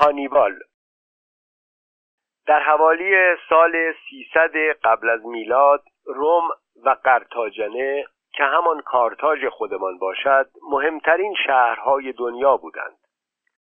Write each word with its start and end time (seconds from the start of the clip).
هانیبال. 0.00 0.58
در 2.46 2.60
حوالی 2.60 3.14
سال 3.48 3.92
300 4.10 4.56
قبل 4.84 5.08
از 5.10 5.26
میلاد 5.26 5.82
روم 6.04 6.48
و 6.84 6.96
قرتاجنه 7.04 8.04
که 8.32 8.44
همان 8.44 8.80
کارتاژ 8.80 9.44
خودمان 9.44 9.98
باشد 9.98 10.50
مهمترین 10.70 11.34
شهرهای 11.46 12.12
دنیا 12.12 12.56
بودند. 12.56 12.96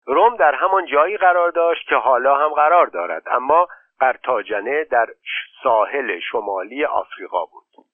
روم 0.06 0.36
در 0.36 0.56
همان 0.56 0.86
جایی 0.86 1.18
قرار 1.18 1.52
داشت 1.52 1.90
که 1.90 1.96
حالا 1.96 2.36
هم 2.36 2.50
قرار 2.50 2.88
دارد 2.88 3.24
اما 3.26 3.68
قرتاجنه 4.00 4.84
در 4.84 5.08
ساحل 5.64 6.20
شمالی 6.20 6.86
آفریقا 6.86 7.46
بود. 7.46 7.86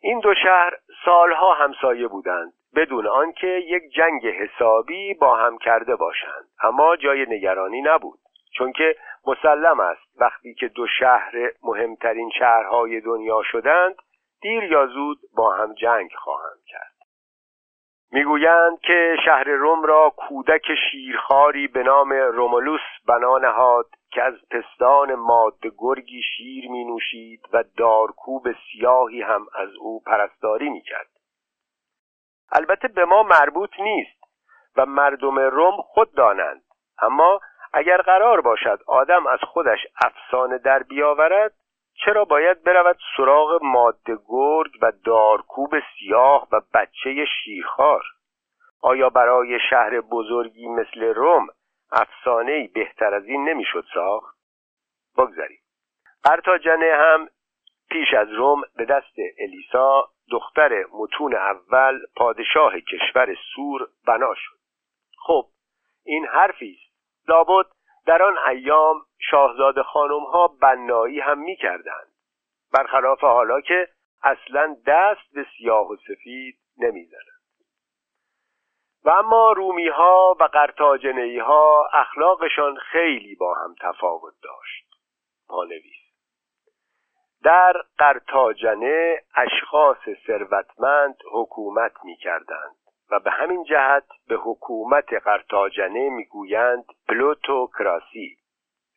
این 0.00 0.20
دو 0.20 0.34
شهر 0.34 0.72
سالها 1.04 1.54
همسایه 1.54 2.08
بودند. 2.08 2.52
بدون 2.76 3.06
آنکه 3.06 3.46
یک 3.46 3.82
جنگ 3.92 4.26
حسابی 4.26 5.14
با 5.14 5.36
هم 5.36 5.58
کرده 5.58 5.96
باشند. 5.96 6.44
اما 6.62 6.96
جای 6.96 7.26
نگرانی 7.28 7.82
نبود 7.82 8.18
چون 8.58 8.72
که 8.72 8.96
مسلم 9.26 9.80
است. 9.80 10.20
وقتی 10.20 10.54
که 10.54 10.68
دو 10.68 10.86
شهر 10.86 11.32
مهمترین 11.62 12.30
شهرهای 12.38 13.00
دنیا 13.00 13.42
شدند 13.42 13.94
دیر 14.42 14.62
یا 14.62 14.86
زود 14.86 15.18
با 15.36 15.54
هم 15.54 15.74
جنگ 15.74 16.10
خواهند 16.14 16.60
کرد. 16.66 16.94
می‌گویند 18.12 18.80
که 18.80 19.16
شهر 19.24 19.44
روم 19.44 19.82
را 19.82 20.12
کودک 20.16 20.74
شیرخواری 20.90 21.66
به 21.66 21.82
نام 21.82 22.12
رومولوس 22.12 22.80
بنا 23.08 23.38
نهاد 23.38 23.86
که 24.10 24.22
از 24.22 24.34
پستان 24.50 25.14
ماد 25.14 25.58
گرگی 25.78 26.22
شیر 26.22 26.70
می 26.70 26.84
نوشید 26.84 27.40
و 27.52 27.64
دارکوب 27.76 28.42
سیاهی 28.52 29.22
هم 29.22 29.46
از 29.54 29.68
او 29.80 30.02
پرستاری 30.06 30.70
می 30.70 30.80
کرد. 30.80 31.06
البته 32.52 32.88
به 32.88 33.04
ما 33.04 33.22
مربوط 33.22 33.70
نیست 33.80 34.24
و 34.76 34.86
مردم 34.86 35.38
روم 35.38 35.76
خود 35.82 36.14
دانند. 36.14 36.62
اما 37.02 37.40
اگر 37.72 37.96
قرار 37.96 38.40
باشد 38.40 38.80
آدم 38.86 39.26
از 39.26 39.38
خودش 39.42 39.78
افسانه 40.04 40.58
در 40.58 40.82
بیاورد 40.82 41.54
چرا 42.04 42.24
باید 42.24 42.62
برود 42.62 42.98
سراغ 43.16 43.62
ماده 43.62 44.18
گرگ 44.26 44.70
و 44.82 44.92
دارکوب 45.04 45.74
سیاه 45.98 46.48
و 46.52 46.60
بچه 46.74 47.24
شیرخوار؟ 47.24 48.02
آیا 48.82 49.10
برای 49.10 49.58
شهر 49.70 50.00
بزرگی 50.00 50.68
مثل 50.68 51.04
روم 51.04 51.46
افسانه 51.92 52.68
بهتر 52.74 53.14
از 53.14 53.24
این 53.24 53.48
نمی‌شد 53.48 53.84
ساخت؟ 53.94 54.36
بگذاریم. 55.18 55.58
قرتاجنه 56.24 56.94
هم 56.94 57.28
پیش 57.90 58.14
از 58.14 58.28
روم 58.32 58.62
به 58.76 58.84
دست 58.84 59.14
الیسا 59.38 60.08
دختر 60.30 60.84
متون 60.92 61.34
اول 61.34 62.00
پادشاه 62.16 62.80
کشور 62.80 63.36
سور 63.54 63.88
بنا 64.06 64.34
شد. 64.34 64.56
خب 65.26 65.46
این 66.04 66.26
حرفی 66.26 66.78
است. 66.80 66.94
لابد 67.28 67.66
در 68.06 68.22
آن 68.22 68.38
ایام 68.48 69.02
شاهزاده 69.30 69.82
خانم 69.82 70.24
ها 70.24 70.48
بنایی 70.48 71.20
هم 71.20 71.38
می 71.38 71.56
کردند 71.56 72.12
برخلاف 72.72 73.20
حالا 73.20 73.60
که 73.60 73.88
اصلا 74.22 74.76
دست 74.86 75.34
به 75.34 75.46
سیاه 75.58 75.90
و 75.90 75.96
سفید 75.96 76.58
نمی‌زنند. 76.78 77.34
و 79.04 79.10
اما 79.10 79.52
رومی 79.52 79.88
ها 79.88 80.36
و 80.40 80.44
قرتاجنهی 80.44 81.38
ها 81.38 81.90
اخلاقشان 81.92 82.76
خیلی 82.76 83.34
با 83.34 83.54
هم 83.54 83.74
تفاوت 83.80 84.34
داشت. 84.42 84.86
پانویس. 85.48 86.03
در 87.44 87.72
قرتاجنه 87.98 89.22
اشخاص 89.34 89.98
ثروتمند 90.26 91.16
حکومت 91.32 91.92
می 92.04 92.16
کردند 92.16 92.76
و 93.10 93.20
به 93.20 93.30
همین 93.30 93.64
جهت 93.64 94.04
به 94.28 94.36
حکومت 94.36 95.14
قرتاجنه 95.14 96.10
می‌گویند 96.10 96.84
پلوتوکراسی. 97.08 98.36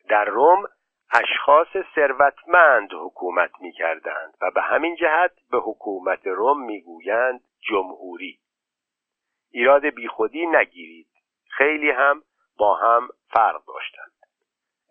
در 0.09 0.25
روم 0.25 0.67
اشخاص 1.13 1.67
ثروتمند 1.95 2.89
حکومت 2.93 3.51
می‌کردند 3.61 4.33
و 4.41 4.51
به 4.51 4.61
همین 4.61 4.95
جهت 4.95 5.31
به 5.51 5.57
حکومت 5.57 6.27
روم 6.27 6.65
می‌گویند 6.65 7.41
جمهوری. 7.69 8.39
ایراد 9.51 9.85
بیخودی 9.85 10.45
نگیرید. 10.45 11.07
خیلی 11.49 11.89
هم 11.91 12.23
با 12.57 12.75
هم 12.75 13.09
فرق 13.29 13.61
داشتند. 13.65 14.13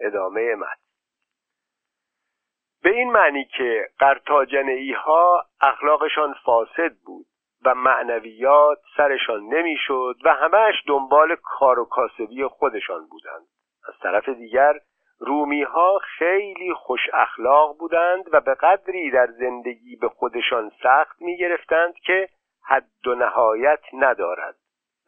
ادامه 0.00 0.54
مد 0.54 0.85
به 2.86 2.92
این 2.92 3.12
معنی 3.12 3.44
که 3.44 3.88
قرتاجنه 3.98 4.94
ها 4.96 5.44
اخلاقشان 5.60 6.34
فاسد 6.44 6.92
بود 7.06 7.26
و 7.64 7.74
معنویات 7.74 8.78
سرشان 8.96 9.42
نمی‌شد 9.42 10.14
و 10.24 10.34
همهش 10.34 10.74
دنبال 10.86 11.36
کار 11.42 11.78
و 11.78 11.84
کاسبی 11.84 12.44
خودشان 12.44 13.06
بودند. 13.06 13.46
از 13.88 13.94
طرف 14.02 14.28
دیگر 14.28 14.74
رومی 15.18 15.62
ها 15.62 15.98
خیلی 16.18 16.74
خوش 16.74 17.00
اخلاق 17.12 17.78
بودند 17.78 18.24
و 18.32 18.40
به 18.40 18.54
قدری 18.54 19.10
در 19.10 19.26
زندگی 19.26 19.96
به 19.96 20.08
خودشان 20.08 20.72
سخت 20.82 21.22
می 21.22 21.36
گرفتند 21.36 21.94
که 21.94 22.28
حد 22.64 23.06
و 23.06 23.14
نهایت 23.14 23.80
ندارد. 23.92 24.56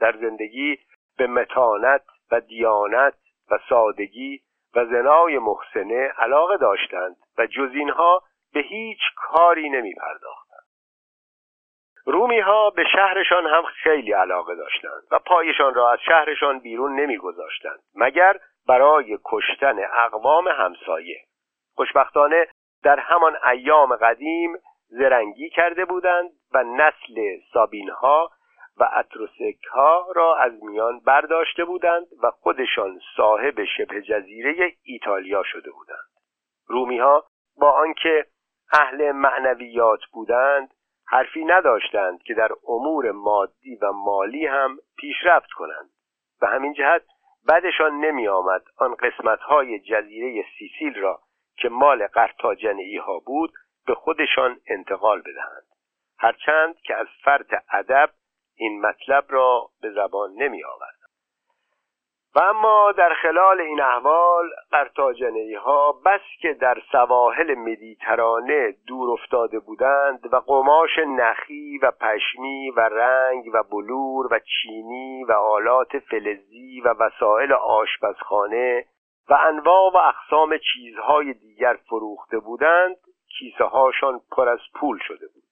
در 0.00 0.16
زندگی 0.20 0.78
به 1.18 1.26
متانت 1.26 2.04
و 2.30 2.40
دیانت 2.40 3.14
و 3.50 3.58
سادگی 3.68 4.40
و 4.74 4.84
زنای 4.84 5.38
محسنه 5.38 6.12
علاقه 6.18 6.56
داشتند 6.56 7.16
و 7.38 7.46
جز 7.46 7.70
اینها 7.74 8.22
به 8.52 8.60
هیچ 8.60 9.00
کاری 9.16 9.70
نمی 9.70 9.94
پرداختند 9.94 10.48
رومی 12.06 12.40
ها 12.40 12.70
به 12.70 12.84
شهرشان 12.92 13.46
هم 13.46 13.62
خیلی 13.62 14.12
علاقه 14.12 14.54
داشتند 14.54 15.02
و 15.10 15.18
پایشان 15.18 15.74
را 15.74 15.92
از 15.92 15.98
شهرشان 16.06 16.58
بیرون 16.58 17.00
نمیگذاشتند 17.00 17.78
مگر 17.94 18.36
برای 18.68 19.18
کشتن 19.24 19.78
اقوام 19.94 20.48
همسایه. 20.48 21.20
خوشبختانه 21.74 22.46
در 22.82 22.98
همان 22.98 23.36
ایام 23.46 23.96
قدیم 23.96 24.56
زرنگی 24.88 25.50
کرده 25.50 25.84
بودند 25.84 26.30
و 26.54 26.62
نسل 26.62 27.38
سابین 27.52 27.90
ها 27.90 28.30
و 28.80 28.90
اتروسک 28.96 29.64
ها 29.70 30.12
را 30.16 30.36
از 30.36 30.52
میان 30.62 31.00
برداشته 31.00 31.64
بودند 31.64 32.06
و 32.22 32.30
خودشان 32.30 33.00
صاحب 33.16 33.64
شبه 33.76 34.02
جزیره 34.02 34.72
ایتالیا 34.82 35.42
شده 35.42 35.70
بودند. 35.70 36.08
رومی 36.66 36.98
ها 36.98 37.24
با 37.56 37.70
آنکه 37.70 38.26
اهل 38.72 39.12
معنویات 39.12 40.00
بودند 40.12 40.74
حرفی 41.06 41.44
نداشتند 41.44 42.22
که 42.22 42.34
در 42.34 42.48
امور 42.68 43.10
مادی 43.10 43.76
و 43.82 43.92
مالی 43.92 44.46
هم 44.46 44.78
پیشرفت 44.96 45.50
کنند. 45.50 45.90
و 46.42 46.46
همین 46.46 46.72
جهت 46.72 47.02
بعدشان 47.46 47.92
نمی 48.00 48.28
آمد 48.28 48.62
آن 48.76 48.94
قسمت 48.94 49.40
های 49.40 49.80
جزیره 49.80 50.44
سیسیل 50.58 51.00
را 51.00 51.20
که 51.56 51.68
مال 51.68 52.06
قرتاجنه 52.06 53.00
ها 53.06 53.18
بود 53.18 53.52
به 53.86 53.94
خودشان 53.94 54.60
انتقال 54.66 55.20
بدهند. 55.20 55.66
هرچند 56.18 56.76
که 56.80 56.96
از 56.96 57.06
فرط 57.24 57.54
ادب 57.72 58.10
این 58.58 58.80
مطلب 58.80 59.24
را 59.28 59.68
به 59.82 59.90
زبان 59.90 60.32
نمی 60.32 60.64
آورد. 60.64 60.98
و 62.34 62.40
اما 62.40 62.92
در 62.92 63.14
خلال 63.22 63.60
این 63.60 63.80
احوال 63.80 64.50
قرتاجنه 64.70 65.58
ها 65.58 65.92
بس 65.92 66.20
که 66.40 66.54
در 66.54 66.78
سواحل 66.92 67.54
مدیترانه 67.54 68.74
دور 68.86 69.10
افتاده 69.10 69.58
بودند 69.58 70.32
و 70.32 70.36
قماش 70.36 70.98
نخی 71.06 71.78
و 71.82 71.90
پشمی 71.90 72.70
و 72.70 72.80
رنگ 72.80 73.44
و 73.54 73.62
بلور 73.62 74.34
و 74.34 74.38
چینی 74.38 75.24
و 75.24 75.32
آلات 75.32 75.98
فلزی 75.98 76.80
و 76.80 76.88
وسایل 76.88 77.52
آشپزخانه 77.52 78.84
و 79.28 79.34
انواع 79.34 79.92
و 79.92 79.96
اقسام 79.96 80.58
چیزهای 80.58 81.32
دیگر 81.32 81.78
فروخته 81.88 82.38
بودند 82.38 82.96
کیسه 83.38 83.64
هاشان 83.64 84.20
پر 84.36 84.48
از 84.48 84.60
پول 84.74 84.98
شده 85.02 85.26
بود. 85.34 85.42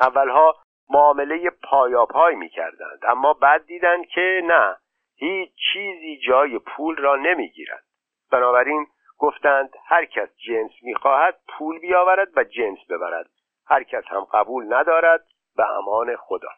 اولها 0.00 0.54
معامله 0.90 1.50
پایاپای 1.50 2.34
می 2.34 2.48
کردند 2.48 3.00
اما 3.08 3.32
بعد 3.32 3.66
دیدند 3.66 4.06
که 4.06 4.40
نه 4.44 4.76
هیچ 5.16 5.50
چیزی 5.72 6.18
جای 6.26 6.58
پول 6.58 6.96
را 6.96 7.16
نمی‌گیرد. 7.16 7.84
بنابراین 8.32 8.86
گفتند 9.18 9.70
هر 9.86 10.04
کس 10.04 10.28
جنس 10.46 10.70
می‌خواهد 10.82 11.38
پول 11.48 11.78
بیاورد 11.78 12.28
و 12.36 12.44
جنس 12.44 12.78
ببرد. 12.90 13.30
هر 13.66 13.82
کس 13.82 14.04
هم 14.06 14.24
قبول 14.32 14.74
ندارد 14.74 15.26
به 15.56 15.70
امان 15.70 16.16
خدا. 16.16 16.48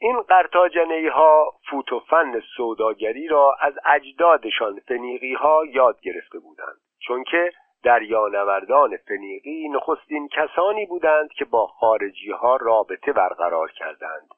این 0.00 0.20
قرتاجنه 0.20 1.10
ها 1.10 1.52
فوت 1.70 1.92
و 1.92 2.00
فن 2.00 2.40
سوداگری 2.56 3.28
را 3.28 3.56
از 3.60 3.74
اجدادشان 3.84 4.80
فنیقی 4.80 5.34
ها 5.34 5.62
یاد 5.64 6.00
گرفته 6.00 6.38
بودند. 6.38 6.76
چون 6.98 7.24
که 7.24 7.52
دریانوردان 7.82 8.96
فنیقی 8.96 9.68
نخستین 9.68 10.28
کسانی 10.28 10.86
بودند 10.86 11.32
که 11.32 11.44
با 11.44 11.66
خارجی 11.66 12.30
ها 12.30 12.56
رابطه 12.56 13.12
برقرار 13.12 13.70
کردند 13.70 14.28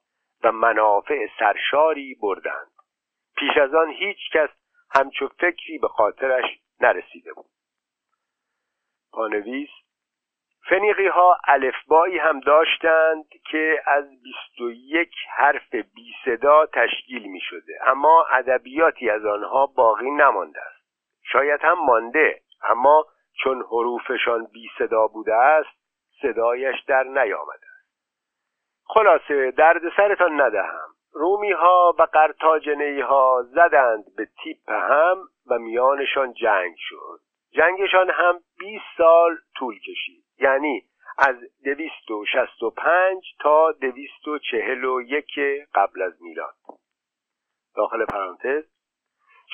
و 0.45 0.53
منافع 0.53 1.27
سرشاری 1.39 2.15
بردند. 2.15 2.71
پیش 3.37 3.57
از 3.57 3.75
آن 3.75 3.91
هیچ 3.91 4.19
کس 4.33 4.49
همچو 4.91 5.29
فکری 5.29 5.79
به 5.79 5.89
خاطرش 5.89 6.45
نرسیده 6.81 7.33
بود. 7.33 7.51
پانویس 9.13 9.69
فنیقی 10.69 11.07
ها 11.07 11.39
الفبایی 11.49 12.19
هم 12.19 12.41
داشتند 12.41 13.25
که 13.51 13.83
از 13.87 14.05
21 14.23 15.11
حرف 15.37 15.75
بی 15.75 16.15
صدا 16.25 16.67
تشکیل 16.67 17.23
می 17.23 17.41
شده 17.41 17.73
اما 17.87 18.27
ادبیاتی 18.31 19.11
از 19.11 19.27
آنها 19.27 19.67
باقی 19.67 20.11
نمانده 20.11 20.61
است. 20.61 20.81
شاید 21.33 21.61
هم 21.63 21.85
مانده 21.87 22.41
اما 22.69 23.07
چون 23.33 23.63
حروفشان 23.63 24.47
بی 24.53 24.71
صدا 24.79 25.07
بوده 25.07 25.35
است 25.35 25.81
صدایش 26.23 26.77
در 26.87 27.03
نیامده 27.03 27.71
خلاصه 28.95 29.51
درد 29.51 29.83
سرتان 29.97 30.41
ندهم. 30.41 30.89
رومی 31.13 31.53
ها 31.53 31.95
و 31.99 32.03
قرتاجنه 32.03 33.05
ها 33.05 33.43
زدند 33.43 34.05
به 34.17 34.29
تیپ 34.43 34.71
هم 34.71 35.19
و 35.47 35.59
میانشان 35.59 36.33
جنگ 36.33 36.75
شد. 36.79 37.21
جنگشان 37.53 38.11
هم 38.11 38.41
20 38.59 38.85
سال 38.97 39.37
طول 39.59 39.79
کشید. 39.79 40.25
یعنی 40.39 40.83
از 41.19 41.37
دویست 41.65 42.11
و 42.11 42.25
شست 42.27 42.63
و 42.63 42.71
پنج 42.71 43.25
تا 43.41 43.73
دویست 43.73 44.29
و 44.29 44.39
چهل 44.39 44.85
و 44.85 45.01
یک 45.03 45.41
قبل 45.75 46.03
از 46.03 46.23
میلاد. 46.23 46.55
داخل 47.77 48.05
پرانتز 48.05 48.65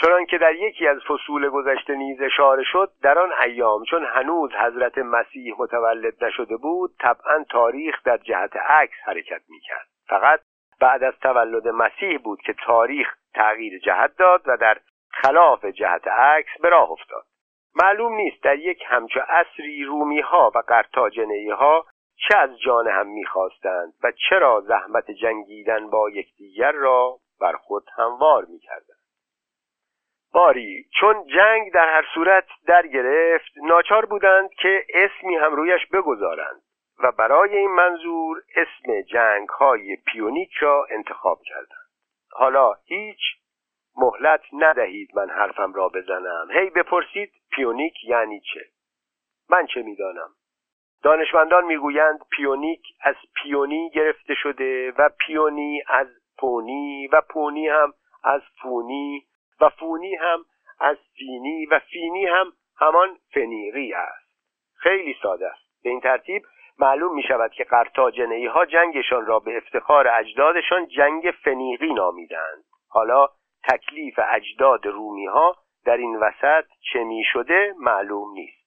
چنان 0.00 0.26
که 0.26 0.38
در 0.38 0.54
یکی 0.54 0.86
از 0.86 0.98
فصول 1.08 1.48
گذشته 1.48 1.94
نیز 1.94 2.22
اشاره 2.22 2.62
شد 2.64 2.92
در 3.02 3.18
آن 3.18 3.32
ایام 3.44 3.84
چون 3.84 4.04
هنوز 4.04 4.50
حضرت 4.52 4.98
مسیح 4.98 5.54
متولد 5.58 6.24
نشده 6.24 6.56
بود 6.56 6.90
طبعا 7.00 7.44
تاریخ 7.50 8.02
در 8.04 8.16
جهت 8.16 8.56
عکس 8.56 8.96
حرکت 9.04 9.42
می‌کرد. 9.48 9.86
فقط 10.08 10.40
بعد 10.80 11.02
از 11.02 11.14
تولد 11.22 11.68
مسیح 11.68 12.18
بود 12.18 12.40
که 12.42 12.54
تاریخ 12.66 13.14
تغییر 13.34 13.78
جهت 13.78 14.16
داد 14.16 14.42
و 14.46 14.56
در 14.56 14.78
خلاف 15.10 15.64
جهت 15.64 16.08
عکس 16.08 16.60
به 16.62 16.68
راه 16.68 16.90
افتاد. 16.90 17.24
معلوم 17.74 18.12
نیست 18.12 18.42
در 18.42 18.56
یک 18.56 18.82
همچو 18.86 19.20
اصری 19.28 19.84
رومی 19.84 20.20
ها 20.20 20.52
و 20.54 20.58
قرتاجنه 20.58 21.54
ها 21.54 21.86
چه 22.28 22.36
از 22.36 22.60
جان 22.60 22.88
هم 22.88 23.06
می‌خواستند 23.06 23.92
و 24.02 24.12
چرا 24.28 24.60
زحمت 24.60 25.10
جنگیدن 25.10 25.90
با 25.90 26.10
یکدیگر 26.10 26.72
را 26.72 27.18
بر 27.40 27.52
خود 27.52 27.84
هموار 27.96 28.44
می‌کردند. 28.44 28.95
باری. 30.36 30.86
چون 31.00 31.26
جنگ 31.26 31.72
در 31.72 31.88
هر 31.94 32.04
صورت 32.14 32.44
در 32.66 32.86
گرفت 32.86 33.52
ناچار 33.62 34.06
بودند 34.06 34.50
که 34.50 34.84
اسمی 34.94 35.36
هم 35.36 35.54
رویش 35.54 35.86
بگذارند 35.92 36.62
و 37.02 37.12
برای 37.12 37.56
این 37.56 37.70
منظور 37.70 38.42
اسم 38.56 39.02
جنگ 39.02 39.48
های 39.48 39.96
پیونیک 39.96 40.52
را 40.60 40.86
انتخاب 40.90 41.38
کردند. 41.42 41.90
حالا 42.32 42.72
هیچ 42.84 43.18
مهلت 43.96 44.40
ندهید 44.52 45.10
من 45.14 45.30
حرفم 45.30 45.72
را 45.72 45.88
بزنم. 45.88 46.48
هی 46.50 46.70
بپرسید 46.70 47.32
پیونیک 47.52 47.94
یعنی 48.04 48.40
چه؟ 48.40 48.60
من 49.50 49.66
چه 49.66 49.82
می‌دانم؟ 49.82 50.28
دانشمندان 51.02 51.64
می‌گویند 51.64 52.18
پیونیک 52.36 52.82
از 53.00 53.16
پیونی 53.34 53.90
گرفته 53.90 54.34
شده 54.34 54.92
و 54.98 55.08
پیونی 55.18 55.82
از 55.88 56.06
پونی 56.38 57.08
و 57.12 57.20
پونی 57.20 57.68
هم 57.68 57.92
از 58.24 58.42
فونی 58.62 59.26
و 59.60 59.68
فونی 59.68 60.14
هم 60.14 60.44
از 60.80 60.96
فینی 61.16 61.66
و 61.66 61.78
فینی 61.78 62.26
هم 62.26 62.52
همان 62.78 63.18
فنیقی 63.34 63.92
است. 63.92 64.26
خیلی 64.74 65.16
ساده 65.22 65.46
است. 65.46 65.82
به 65.82 65.90
این 65.90 66.00
ترتیب 66.00 66.42
معلوم 66.78 67.14
می 67.14 67.22
شود 67.22 67.52
که 67.52 67.64
قرتاجنه 67.64 68.50
ها 68.50 68.66
جنگشان 68.66 69.26
را 69.26 69.38
به 69.38 69.56
افتخار 69.56 70.08
اجدادشان 70.08 70.86
جنگ 70.86 71.34
فنیقی 71.44 71.94
نامیدند. 71.94 72.64
حالا 72.88 73.28
تکلیف 73.64 74.20
اجداد 74.30 74.86
رومی 74.86 75.26
ها 75.26 75.56
در 75.84 75.96
این 75.96 76.16
وسط 76.16 76.64
چه 76.92 77.04
می 77.04 77.24
شده 77.32 77.74
معلوم 77.78 78.32
نیست. 78.32 78.66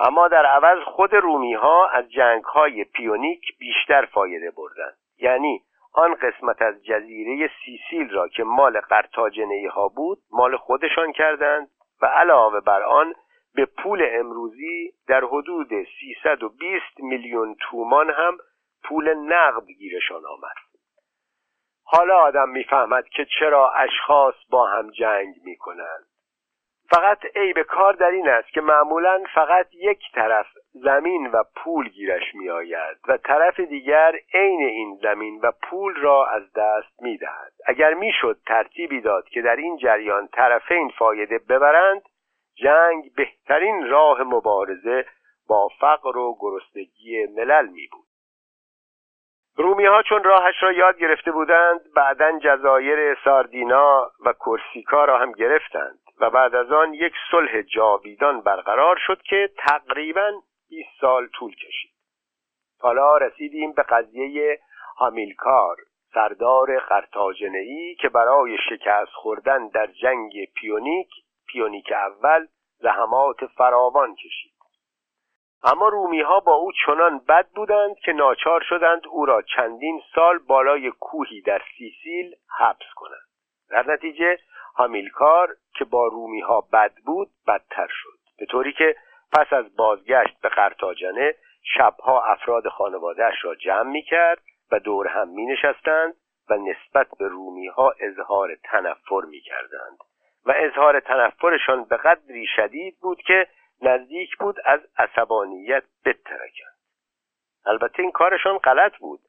اما 0.00 0.28
در 0.28 0.46
عوض 0.46 0.84
خود 0.84 1.14
رومی 1.14 1.54
ها 1.54 1.88
از 1.88 2.10
جنگ 2.10 2.44
های 2.44 2.84
پیونیک 2.84 3.58
بیشتر 3.58 4.04
فایده 4.04 4.50
بردند. 4.50 4.96
یعنی 5.18 5.62
آن 5.92 6.14
قسمت 6.14 6.62
از 6.62 6.84
جزیره 6.84 7.50
سیسیل 7.64 8.10
را 8.10 8.28
که 8.28 8.44
مال 8.44 8.80
قرتاجنه 8.80 9.68
ها 9.70 9.88
بود 9.88 10.18
مال 10.30 10.56
خودشان 10.56 11.12
کردند 11.12 11.70
و 12.02 12.06
علاوه 12.06 12.60
بر 12.60 12.82
آن 12.82 13.14
به 13.54 13.66
پول 13.66 14.08
امروزی 14.10 14.92
در 15.08 15.24
حدود 15.24 15.68
320 16.00 17.00
میلیون 17.00 17.56
تومان 17.60 18.10
هم 18.10 18.38
پول 18.84 19.14
نقد 19.14 19.66
گیرشان 19.78 20.22
آمد. 20.26 20.56
حالا 21.84 22.18
آدم 22.18 22.48
می‌فهمد 22.48 23.08
که 23.08 23.26
چرا 23.38 23.72
اشخاص 23.72 24.34
با 24.50 24.66
هم 24.66 24.90
جنگ 24.90 25.34
می‌کنند. 25.44 26.09
فقط 26.90 27.18
عیب 27.36 27.62
کار 27.62 27.92
در 27.92 28.10
این 28.10 28.28
است 28.28 28.48
که 28.48 28.60
معمولا 28.60 29.22
فقط 29.34 29.66
یک 29.74 30.12
طرف 30.14 30.46
زمین 30.72 31.26
و 31.26 31.44
پول 31.56 31.88
گیرش 31.88 32.34
میآید 32.34 32.96
و 33.08 33.16
طرف 33.16 33.60
دیگر 33.60 34.14
عین 34.34 34.62
این 34.62 34.98
زمین 35.02 35.40
و 35.42 35.52
پول 35.62 35.94
را 35.94 36.26
از 36.26 36.42
دست 36.52 37.02
می‌دهد. 37.02 37.52
اگر 37.66 37.94
می‌شد 37.94 38.38
ترتیبی 38.46 39.00
داد 39.00 39.28
که 39.28 39.42
در 39.42 39.56
این 39.56 39.76
جریان 39.76 40.28
طرفین 40.28 40.88
فایده 40.98 41.38
ببرند 41.38 42.02
جنگ 42.54 43.14
بهترین 43.16 43.86
راه 43.86 44.22
مبارزه 44.22 45.04
با 45.48 45.68
فقر 45.80 46.16
و 46.16 46.36
گرسنگی 46.40 47.26
ملل 47.36 47.66
می 47.66 47.88
بود 47.92 48.09
رومی 49.62 49.86
ها 49.86 50.02
چون 50.02 50.24
راهش 50.24 50.62
را 50.62 50.72
یاد 50.72 50.98
گرفته 50.98 51.32
بودند 51.32 51.80
بعدا 51.96 52.38
جزایر 52.38 53.18
ساردینا 53.24 54.10
و 54.26 54.32
کورسیکا 54.32 55.04
را 55.04 55.18
هم 55.18 55.32
گرفتند 55.32 55.98
و 56.20 56.30
بعد 56.30 56.54
از 56.54 56.72
آن 56.72 56.94
یک 56.94 57.12
صلح 57.30 57.62
جاویدان 57.62 58.40
برقرار 58.40 58.98
شد 59.06 59.22
که 59.22 59.50
تقریبا 59.58 60.30
20 60.68 60.88
سال 61.00 61.26
طول 61.26 61.54
کشید. 61.54 61.90
حالا 62.80 63.16
رسیدیم 63.16 63.72
به 63.72 63.82
قضیه 63.82 64.60
هامیلکار 64.98 65.76
سردار 66.14 66.78
قرتاجنهی 66.78 67.94
که 67.94 68.08
برای 68.08 68.56
شکست 68.70 69.12
خوردن 69.12 69.68
در 69.68 69.86
جنگ 69.86 70.32
پیونیک 70.56 71.10
پیونیک 71.46 71.92
اول 71.92 72.46
زحمات 72.78 73.46
فراوان 73.46 74.14
کشید. 74.14 74.59
اما 75.62 75.88
رومی 75.88 76.20
ها 76.20 76.40
با 76.40 76.54
او 76.54 76.72
چنان 76.86 77.18
بد 77.18 77.46
بودند 77.54 77.96
که 77.96 78.12
ناچار 78.12 78.62
شدند 78.68 79.02
او 79.10 79.26
را 79.26 79.42
چندین 79.42 80.02
سال 80.14 80.38
بالای 80.38 80.90
کوهی 80.90 81.40
در 81.40 81.62
سیسیل 81.78 82.34
حبس 82.58 82.94
کنند. 82.96 83.28
در 83.70 83.92
نتیجه 83.92 84.38
هامیلکار 84.76 85.56
که 85.78 85.84
با 85.84 86.06
رومی 86.06 86.40
ها 86.40 86.60
بد 86.72 86.92
بود 87.06 87.28
بدتر 87.46 87.88
شد. 87.90 88.18
به 88.38 88.46
طوری 88.46 88.72
که 88.72 88.96
پس 89.32 89.52
از 89.52 89.76
بازگشت 89.76 90.40
به 90.42 90.48
قرتاجنه 90.48 91.34
شبها 91.62 92.22
افراد 92.24 92.68
خانوادهش 92.68 93.44
را 93.44 93.54
جمع 93.54 93.90
می 93.90 94.02
کرد 94.02 94.42
و 94.72 94.78
دور 94.78 95.06
هم 95.06 95.28
می 95.28 95.46
نشستند 95.46 96.14
و 96.50 96.54
نسبت 96.54 97.06
به 97.18 97.28
رومی 97.28 97.66
ها 97.66 97.94
اظهار 98.00 98.54
تنفر 98.64 99.20
می 99.28 99.40
کردند 99.40 99.98
و 100.46 100.52
اظهار 100.56 101.00
تنفرشان 101.00 101.84
به 101.84 101.96
قدری 101.96 102.46
شدید 102.56 102.96
بود 103.00 103.18
که 103.22 103.46
نزدیک 103.82 104.36
بود 104.36 104.56
از 104.64 104.80
عصبانیت 104.96 105.84
بترکند. 106.04 106.78
البته 107.66 108.02
این 108.02 108.12
کارشان 108.12 108.58
غلط 108.58 108.96
بود 108.96 109.20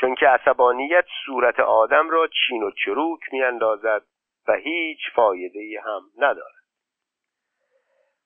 چون 0.00 0.14
که 0.14 0.26
عصبانیت 0.28 1.04
صورت 1.26 1.60
آدم 1.60 2.10
را 2.10 2.26
چین 2.26 2.62
و 2.62 2.70
چروک 2.70 3.20
میاندازد 3.32 4.02
و 4.48 4.52
هیچ 4.52 5.00
فایده 5.14 5.80
هم 5.84 6.02
ندارد. 6.18 6.66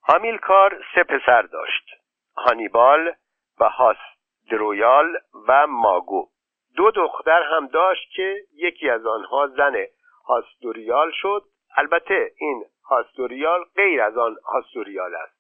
هامیلکار 0.02 0.84
سه 0.94 1.02
پسر 1.02 1.42
داشت 1.42 1.90
هانیبال 2.36 3.14
و 3.60 3.68
هاسدروبال 3.68 5.16
و 5.48 5.66
ماگو. 5.66 6.28
دو 6.76 6.90
دختر 6.90 7.42
هم 7.42 7.66
داشت 7.66 8.10
که 8.16 8.36
یکی 8.54 8.90
از 8.90 9.06
آنها 9.06 9.46
زن 9.46 9.86
هاسدروبال 10.28 11.10
شد. 11.14 11.42
البته 11.76 12.32
این 12.36 12.64
هاسدروبال 12.90 13.64
غیر 13.76 14.02
از 14.02 14.16
آن 14.16 14.36
هاسدروبال 14.44 15.14
است. 15.14 15.39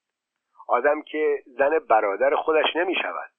آدم 0.70 1.02
که 1.02 1.42
زن 1.46 1.78
برادر 1.78 2.34
خودش 2.34 2.76
نمی 2.76 2.94
شود 2.94 3.30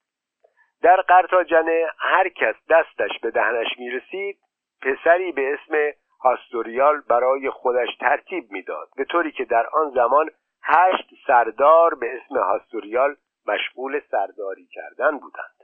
در 0.82 1.02
قرتاجنه 1.02 1.88
هر 1.98 2.30
کس 2.30 2.56
دستش 2.70 3.20
به 3.22 3.32
دهنش 3.32 3.68
می 3.78 3.90
رسید 3.90 4.40
پسری 4.82 5.32
به 5.32 5.54
اسم 5.54 5.98
هاسدروبال 6.24 7.01
برای 7.02 7.50
خودش 7.50 7.98
ترتیب 8.00 8.52
می‌داد. 8.52 8.88
به 8.96 9.06
طوری 9.06 9.32
که 9.32 9.46
در 9.46 9.68
آن 9.74 9.90
زمان 9.90 10.30
هشت 10.64 11.10
سردار 11.28 11.96
به 11.96 12.16
اسم 12.16 12.38
هاستوریال 12.38 13.16
مشغول 13.48 14.02
سرداری 14.12 14.68
کردن 14.72 15.18
بودند. 15.18 15.56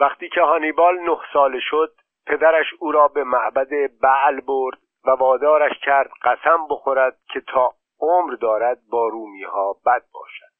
وقتی 0.00 0.28
که 0.28 0.40
هانیبال 0.40 1.00
نه 1.00 1.18
ساله 1.32 1.60
شد 1.60 1.94
پدرش 2.26 2.66
او 2.78 2.92
را 2.92 3.08
به 3.08 3.24
معبد 3.24 3.68
بعل 4.00 4.40
برد 4.40 4.78
و 5.04 5.10
وادارش 5.10 5.78
کرد 5.82 6.10
قسم 6.22 6.68
بخورد 6.70 7.16
که 7.32 7.40
تا 7.40 7.74
عمر 8.00 8.34
دارد 8.34 8.78
با 8.90 9.08
رومی 9.08 9.42
ها 9.42 9.72
بد 9.86 10.02
باشد. 10.12 10.54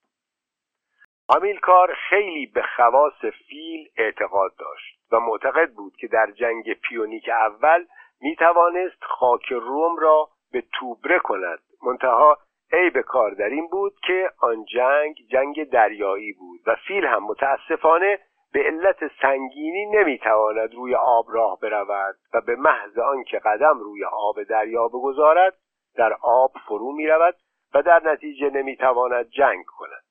هامیلکار 1.28 1.94
خیلی 2.08 2.46
به 2.46 2.62
خواص 2.76 3.24
فیل 3.48 3.88
اعتقاد 3.96 4.56
داشت 4.58 4.98
و 5.12 5.20
معتقد 5.20 5.70
بود 5.70 5.96
که 5.96 6.06
در 6.06 6.30
جنگ 6.30 6.74
پیونیک 6.74 7.28
اول 7.28 7.84
می 8.20 8.36
توانست 8.36 9.04
خاک 9.04 9.52
روم 9.52 9.96
را 9.96 10.28
به 10.52 10.64
توبره 10.72 11.18
کند. 11.18 11.58
منتها 11.82 12.38
عیب 12.72 13.00
کار 13.00 13.30
در 13.30 13.48
این 13.48 13.68
بود 13.68 13.94
که 14.06 14.30
آن 14.40 14.64
جنگ 14.64 15.14
جنگ 15.30 15.70
دریایی 15.70 16.32
بود 16.32 16.60
و 16.66 16.76
فیل 16.86 17.04
هم 17.06 17.24
متاسفانه 17.24 18.18
به 18.52 18.62
علت 18.62 18.96
سنگینی 19.22 19.86
نمی‌تواند 19.86 20.74
روی 20.74 20.94
آب 20.94 21.26
راه 21.28 21.58
برود 21.60 22.16
و 22.34 22.40
به 22.40 22.56
محض 22.56 22.98
آنکه 22.98 23.38
قدم 23.38 23.78
روی 23.78 24.04
آب 24.04 24.42
دریا 24.42 24.88
بگذارد 24.88 25.54
در 25.96 26.12
آب 26.22 26.52
فرو 26.68 26.92
می 26.92 27.06
رود 27.06 27.36
و 27.74 27.82
در 27.82 28.02
نتیجه 28.04 28.50
نمی‌تواند 28.50 29.30
جنگ 29.30 29.64
کند. 29.64 30.04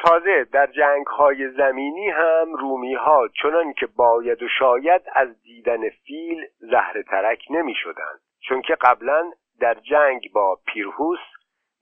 تازه 0.00 0.44
در 0.52 0.66
جنگ 0.66 1.06
های 1.06 1.50
زمینی 1.50 2.10
هم 2.10 2.54
رومی 2.54 2.94
ها 2.94 3.28
چنان 3.42 3.72
که 3.72 3.86
باید 3.86 4.42
و 4.42 4.48
شاید 4.58 5.02
از 5.14 5.42
دیدن 5.42 5.88
فیل 5.88 6.46
زهر 6.58 7.02
ترک 7.02 7.44
نمی 7.50 7.74
شدند 7.74 8.20
چون 8.48 8.62
که 8.62 8.74
قبلا 8.80 9.32
در 9.60 9.74
جنگ 9.74 10.30
با 10.34 10.58
پیرهوس 10.66 11.18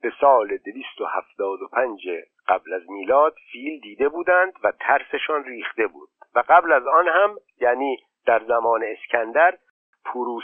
به 0.01 0.11
سال 0.21 0.57
275 0.57 2.09
قبل 2.47 2.73
از 2.73 2.89
میلاد 2.89 3.35
فیل 3.51 3.79
دیده 3.79 4.09
بودند 4.09 4.53
و 4.63 4.71
ترسشان 4.79 5.43
ریخته 5.43 5.87
بود. 5.87 6.09
و 6.35 6.43
قبل 6.49 6.71
از 6.71 6.87
آن 6.87 7.07
هم 7.07 7.35
یعنی 7.61 7.97
در 8.25 8.43
زمان 8.47 8.83
اسکندر 8.83 9.57
پوروس 10.05 10.43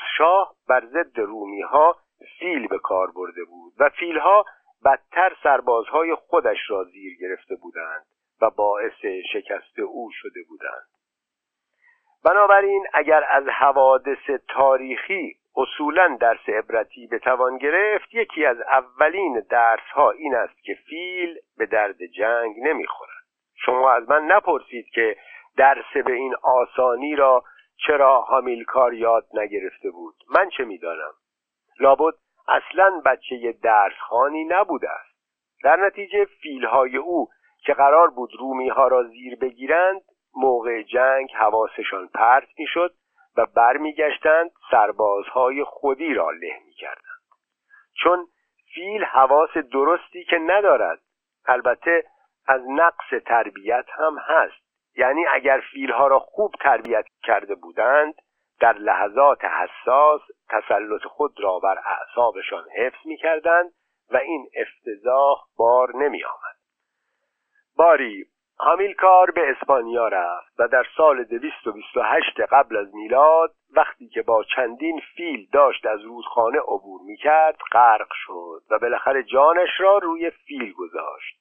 بر 0.69 0.85
ضد 0.85 1.19
رومی 1.19 1.61
ها 1.61 1.97
فیل 2.39 2.67
به 2.67 2.79
کار 2.79 3.11
برده 3.11 3.43
بود 3.43 3.73
و 3.79 3.89
فیلها 3.89 4.45
بدتر 4.85 5.35
سربازهای 5.43 6.15
خودش 6.15 6.57
را 6.69 6.83
زیر 6.83 7.17
گرفته 7.21 7.55
بودند 7.55 8.05
و 8.41 8.49
باعث 8.49 9.05
شکست 9.33 9.79
او 9.79 10.09
شده 10.13 10.43
بودند. 10.49 10.87
بنابراین 12.25 12.85
اگر 12.93 13.23
از 13.29 13.47
حوادث 13.47 14.29
تاریخی 14.47 15.35
اصولا 15.55 16.17
درس 16.21 16.49
عبرتی 16.49 17.07
بتوان 17.07 17.57
گرفت 17.57 18.13
یکی 18.13 18.45
از 18.45 18.57
اولین 18.61 19.39
درس 19.49 19.89
ها 19.93 20.11
این 20.11 20.35
است 20.35 20.63
که 20.63 20.73
فیل 20.73 21.37
به 21.57 21.65
درد 21.65 22.05
جنگ 22.05 22.55
نمی‌خورد. 22.59 23.09
شما 23.55 23.91
از 23.91 24.09
من 24.09 24.25
نپرسید 24.25 24.85
که 24.93 25.17
درس 25.57 26.05
به 26.05 26.13
این 26.13 26.35
آسانی 26.43 27.15
را 27.15 27.43
چرا 27.87 28.21
هامیلکار 28.21 28.93
یاد 28.93 29.27
نگرفته 29.33 29.91
بود؟ 29.91 30.15
من 30.35 30.49
چه 30.49 30.63
می‌دانم؟ 30.63 31.13
لابد 31.79 32.13
اصلا 32.47 33.01
بچه 33.05 33.51
درسخانی 33.63 34.43
نبوده 34.43 34.89
است. 34.89 35.15
در 35.63 35.75
نتیجه 35.75 36.25
فیلهای 36.25 36.97
او 36.97 37.29
که 37.65 37.73
قرار 37.73 38.09
بود 38.09 38.29
رومی 38.39 38.69
ها 38.69 38.87
را 38.87 39.03
زیر 39.03 39.35
بگیرند 39.35 40.01
موقع 40.35 40.81
جنگ 40.81 41.31
حواسشان 41.31 42.07
پرت 42.07 42.47
می‌شد 42.57 42.93
و 43.37 43.45
برمیگشتند 43.45 44.51
سربازهای 44.71 45.63
خودی 45.63 46.13
را 46.13 46.29
له 46.31 46.59
می‌کردند. 46.65 47.19
چون 48.03 48.27
فیل 48.73 49.03
حواس 49.03 49.57
درستی 49.57 50.23
که 50.23 50.37
ندارد 50.37 50.99
البته 51.45 52.03
از 52.47 52.61
نقص 52.69 53.23
تربیت 53.25 53.85
هم 53.89 54.17
هست. 54.19 54.68
یعنی 54.99 55.25
اگر 55.27 55.63
فیلها 55.71 56.07
را 56.07 56.19
خوب 56.19 56.55
تربیت 56.59 57.05
کرده 57.23 57.55
بودند 57.55 58.13
در 58.59 58.73
لحظات 58.73 59.45
حساس 59.45 60.21
تسلط 60.49 61.01
خود 61.01 61.39
را 61.39 61.59
بر 61.59 61.79
اعصابشان 61.85 62.63
حفظ 62.77 63.05
می 63.05 63.17
کردند 63.17 63.71
و 64.11 64.17
این 64.17 64.49
افتضاح 64.55 65.37
بار 65.57 65.95
نمی 65.95 66.23
آمد. 66.23 66.55
باری 67.77 68.25
هامیلکار 68.59 69.31
به 69.31 69.41
اسپانیا 69.49 70.07
رفت 70.07 70.59
و 70.59 70.67
در 70.67 70.85
سال 70.97 71.23
228 71.23 72.39
قبل 72.51 72.77
از 72.77 72.95
میلاد 72.95 73.53
وقتی 73.75 74.09
که 74.09 74.21
با 74.21 74.43
چندین 74.43 75.01
فیل 75.15 75.47
داشت 75.53 75.85
از 75.85 76.01
رودخانه 76.01 76.59
عبور 76.59 77.01
می 77.01 77.17
کرد 77.17 77.57
غرق 77.71 78.09
شد 78.13 78.61
و 78.69 78.79
بالاخره 78.79 79.23
جانش 79.23 79.69
را 79.79 79.97
روی 79.97 80.29
فیل 80.29 80.73
گذاشت 80.73 81.39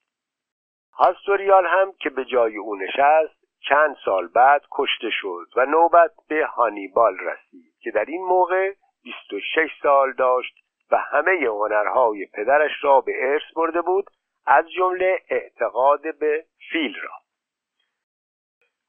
هاستوریال 0.99 1.67
هم 1.67 1.93
که 2.01 2.11
به 2.11 2.25
جای 2.25 2.57
او 2.57 2.77
نشست 2.77 3.38
چند 3.61 3.97
سال 4.05 4.29
بعد 4.29 4.63
کشته 4.73 5.11
شد 5.11 5.47
و 5.57 5.67
نوبت 5.67 6.11
به 6.29 6.47
هانیبال 6.47 7.19
رسید 7.19 7.75
که 7.81 7.91
در 7.91 8.05
این 8.05 8.25
موقع 8.25 8.73
26 9.03 9.71
سال 9.83 10.13
داشت 10.13 10.55
و 10.91 10.97
همه 10.97 11.47
هنرهای 11.47 12.27
پدرش 12.27 12.85
را 12.85 13.01
به 13.01 13.13
ارث 13.33 13.55
برده 13.57 13.83
بود 13.83 14.11
از 14.47 14.71
جمله 14.71 15.23
اعتقاد 15.29 16.19
به 16.19 16.45
فیل 16.71 16.95
را. 17.03 17.13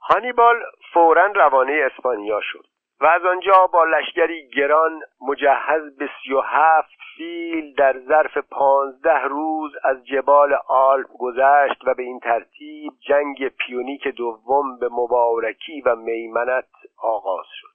هانیبال 0.01 0.63
فورا 0.93 1.25
روانه 1.25 1.89
اسپانیا 1.91 2.39
شد. 2.43 2.65
و 3.01 3.05
از 3.05 3.25
آنجا 3.25 3.67
با 3.67 3.83
لشکری 3.83 4.49
گران 4.49 5.01
مجهز 5.21 5.97
به 5.97 6.09
سی 6.23 6.33
و 6.33 6.41
هفت 6.41 6.99
فیل 7.15 7.73
در 7.75 7.99
ظرف 7.99 8.37
پانزده 8.37 9.23
روز 9.23 9.71
از 9.83 10.05
جبال 10.05 10.57
آلپ 10.67 11.07
گذشت 11.19 11.87
و 11.87 11.93
به 11.93 12.03
این 12.03 12.19
ترتیب 12.19 12.93
جنگ 13.07 13.47
پیونیک 13.47 14.07
دوم 14.07 14.79
به 14.79 14.89
مبارکی 14.91 15.81
و 15.81 15.95
میمنت 15.95 16.67
آغاز 16.97 17.45
شد. 17.53 17.67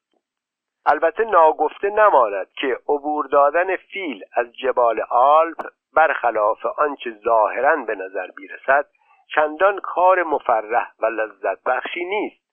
البته 0.86 1.24
ناگفته 1.24 1.90
نماند 1.90 2.48
که 2.56 2.78
عبور 2.88 3.26
دادن 3.26 3.76
فیل 3.76 4.24
از 4.36 4.56
جبال 4.56 5.00
آلپ 5.10 5.66
برخلاف 5.96 6.66
آنچه 6.66 7.10
ظاهرا 7.24 7.76
به 7.76 7.94
نظر 7.94 8.26
بیرسد 8.36 8.86
چندان 9.34 9.80
کار 9.80 10.22
مفرح 10.22 10.92
و 11.00 11.06
لذت 11.06 11.62
بخشی 11.66 12.04
نیست. 12.04 12.43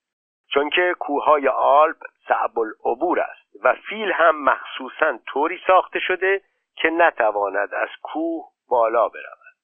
چون 0.54 0.70
که 0.70 0.96
کوههای 1.00 1.48
آلپ 1.48 1.98
صعب 2.28 2.60
العبور 2.60 3.20
است 3.20 3.56
و 3.64 3.76
فیل 3.90 4.12
هم 4.12 4.44
مخصوصا 4.44 5.20
طوری 5.28 5.60
ساخته 5.68 6.00
شده 6.00 6.42
که 6.76 6.90
نتواند 6.90 7.74
از 7.74 7.90
کوه 8.02 8.52
بالا 8.70 9.10
برود. 9.10 9.56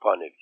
پانویس. 0.00 0.32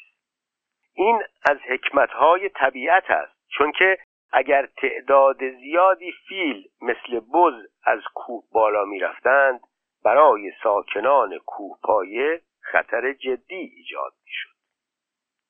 این 0.94 1.22
از 1.50 1.56
حکمتهای 1.58 2.48
طبیعت 2.48 3.10
است 3.10 3.32
چون 3.48 3.72
که 3.72 3.98
اگر 4.32 4.66
تعداد 4.66 5.50
زیادی 5.50 6.12
فیل 6.28 6.68
مثل 6.80 7.20
بز 7.20 7.66
از 7.84 8.00
کوه 8.14 8.44
بالا 8.52 8.84
می‌رفتند 8.84 9.60
برای 10.04 10.52
ساکنان 10.62 11.38
کوه 11.38 11.78
پایه 11.82 12.42
خطر 12.60 13.12
جدی 13.12 13.72
ایجاد 13.76 14.12
می‌شد. 14.24 14.54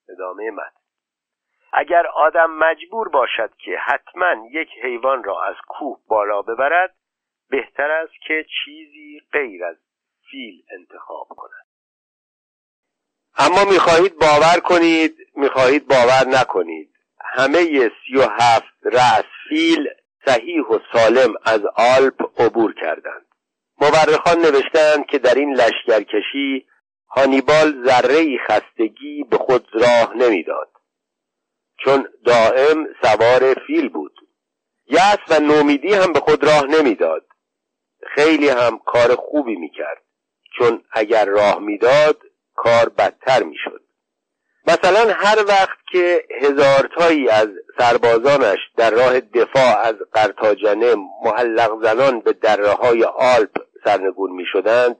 ادامه 0.09 0.51
متن. 0.51 0.84
اگر 1.77 2.07
آدم 2.07 2.51
مجبور 2.51 3.09
باشد 3.09 3.51
که 3.65 3.71
حتما 3.79 4.49
یک 4.51 4.69
حیوان 4.83 5.25
را 5.25 5.45
از 5.45 5.55
کوه 5.69 5.99
بالا 6.09 6.43
ببرد 6.43 6.95
بهتر 7.51 7.91
است 7.91 8.13
که 8.27 8.47
چیزی 8.65 9.21
غیر 9.33 9.65
از 9.65 9.77
فیل 10.31 10.63
انتخاب 10.79 11.29
کند. 11.29 11.67
اما 13.39 13.65
می‌خواهید 13.73 14.19
باور 14.19 14.61
کنید 14.61 15.17
می‌خواهید 15.37 15.89
باور 15.89 16.41
نکنید. 16.41 16.91
همه 17.21 17.65
سی 17.89 18.17
و 18.17 18.23
هفت 18.23 18.75
رأس 18.85 19.25
فیل 19.49 19.89
صحیح 20.27 20.63
و 20.63 20.79
سالم 20.93 21.35
از 21.45 21.61
آلپ 21.77 22.41
عبور 22.41 22.75
کردند. 22.75 23.27
مورخان 23.81 24.39
نوشتند 24.39 25.07
که 25.07 25.19
در 25.19 25.35
این 25.35 25.55
لشکرکشی 25.55 26.67
هانیبال 27.09 27.85
ذره 27.87 28.39
خستگی 28.49 29.25
به 29.31 29.37
خود 29.37 29.69
راه 29.73 30.17
نمی‌داد. 30.17 30.74
چون 31.85 32.09
دائم 32.25 32.87
سوار 33.03 33.55
فیل 33.67 33.89
بود. 33.89 34.13
یأس 34.87 35.19
و 35.29 35.41
نومیدی 35.41 35.95
هم 35.95 36.13
به 36.13 36.21
خود 36.21 36.45
راه 36.45 36.67
نمی‌داد. 36.67 37.27
خیلی 38.15 38.49
هم 38.49 38.79
کار 38.87 39.15
خوبی 39.15 39.57
می‌کرد. 39.57 40.03
چون 40.59 40.83
اگر 40.93 41.25
راه 41.25 41.59
می‌داد 41.59 42.23
کار 42.55 42.89
بدتر 42.89 43.43
می‌شد. 43.43 43.81
مثلا 44.67 45.15
هر 45.15 45.45
وقت 45.49 45.79
که 45.93 46.25
هزارتایی 46.41 47.29
از 47.29 47.49
سربازانش 47.79 48.59
در 48.77 48.91
راه 48.91 49.21
دفاع 49.21 49.79
از 49.79 49.95
قرتاجنه 50.13 50.95
محلق 51.25 51.83
زنان 51.83 52.21
به 52.21 52.33
دره 52.33 52.71
های 52.71 53.05
آلپ 53.05 53.63
سرنگون 53.85 54.31
می 54.31 54.45
شدند 54.53 54.97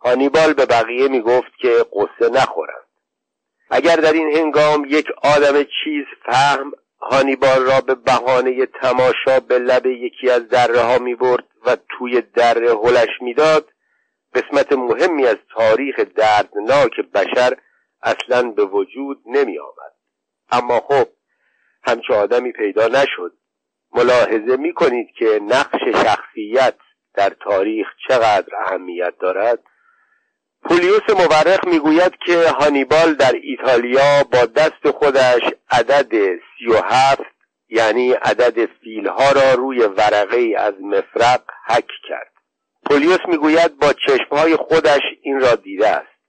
هانیبال 0.00 0.52
به 0.52 0.66
بقیه 0.66 1.08
می 1.08 1.20
گفت 1.20 1.52
که 1.62 1.84
قصه 1.92 2.30
نخورند 2.30 2.79
اگر 3.70 3.96
در 3.96 4.12
این 4.12 4.36
هنگام 4.36 4.86
یک 4.88 5.06
آدم 5.22 5.62
چیز 5.62 6.04
فهم 6.26 6.72
هانیبال 7.00 7.64
را 7.66 7.80
به 7.80 7.94
بهانه 7.94 8.66
تماشا 8.66 9.40
به 9.48 9.58
لب 9.58 9.86
یکی 9.86 10.30
از 10.30 10.48
دره 10.48 10.80
ها 10.80 10.98
می 10.98 11.14
برد 11.14 11.44
و 11.66 11.76
توی 11.88 12.20
دره 12.20 12.70
هلش 12.70 13.08
می‌داد 13.20 13.68
قسمت 14.34 14.72
مهمی 14.72 15.26
از 15.26 15.36
تاریخ 15.54 16.00
دردناک 16.00 17.00
بشر 17.14 17.56
اصلا 18.02 18.50
به 18.50 18.64
وجود 18.64 19.22
نمی 19.26 19.58
آمد 19.58 19.92
اما 20.50 20.80
خب 20.80 21.08
همچه 21.82 22.14
آدمی 22.14 22.52
پیدا 22.52 22.86
نشد. 22.86 23.32
ملاحظه 23.92 24.56
می 24.56 24.74
کنید 24.74 25.08
که 25.18 25.40
نقش 25.42 25.80
شخصیت 25.92 26.74
در 27.14 27.30
تاریخ 27.44 27.86
چقدر 28.08 28.56
اهمیت 28.66 29.14
دارد؟ 29.20 29.58
پولیوس 30.62 31.10
مورخ 31.10 31.64
می‌گوید 31.64 32.12
که 32.26 32.48
هانیبال 32.48 33.14
در 33.14 33.32
ایتالیا 33.42 34.24
با 34.32 34.46
دست 34.46 34.90
خودش 34.90 35.42
عدد 35.70 36.10
سی 36.36 36.66
و 36.66 36.76
هفت 36.84 37.34
یعنی 37.68 38.12
عدد 38.12 38.66
فیلها 38.66 39.32
را 39.32 39.54
روی 39.54 39.78
ورقه 39.78 40.54
از 40.58 40.74
مفرق 40.80 41.42
حک 41.66 41.88
کرد. 42.08 42.32
پولیوس 42.90 43.18
می‌گوید 43.28 43.78
با 43.78 43.92
چشمهای 43.92 44.56
خودش 44.56 45.00
این 45.22 45.40
را 45.40 45.54
دیده 45.54 45.88
است. 45.88 46.20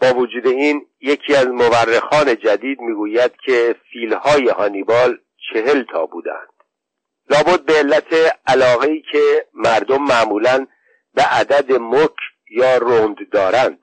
با 0.00 0.14
وجود 0.14 0.46
این 0.46 0.86
یکی 1.00 1.34
از 1.34 1.46
مورخان 1.46 2.36
جدید 2.36 2.80
می‌گوید 2.80 3.32
که 3.46 3.76
فیلهای 3.92 4.48
هانیبال 4.48 5.18
چهل 5.52 5.82
تا 5.82 6.06
بودند. 6.06 6.48
لابد 7.30 7.64
به 7.64 7.72
علت 7.72 8.36
علاقه 8.46 8.88
ای 8.88 9.02
که 9.12 9.46
مردم 9.54 10.02
معمولا 10.02 10.66
به 11.14 11.22
عدد 11.22 11.72
مک 11.72 12.16
یا 12.52 12.76
روند 12.76 13.16
دارند. 13.30 13.78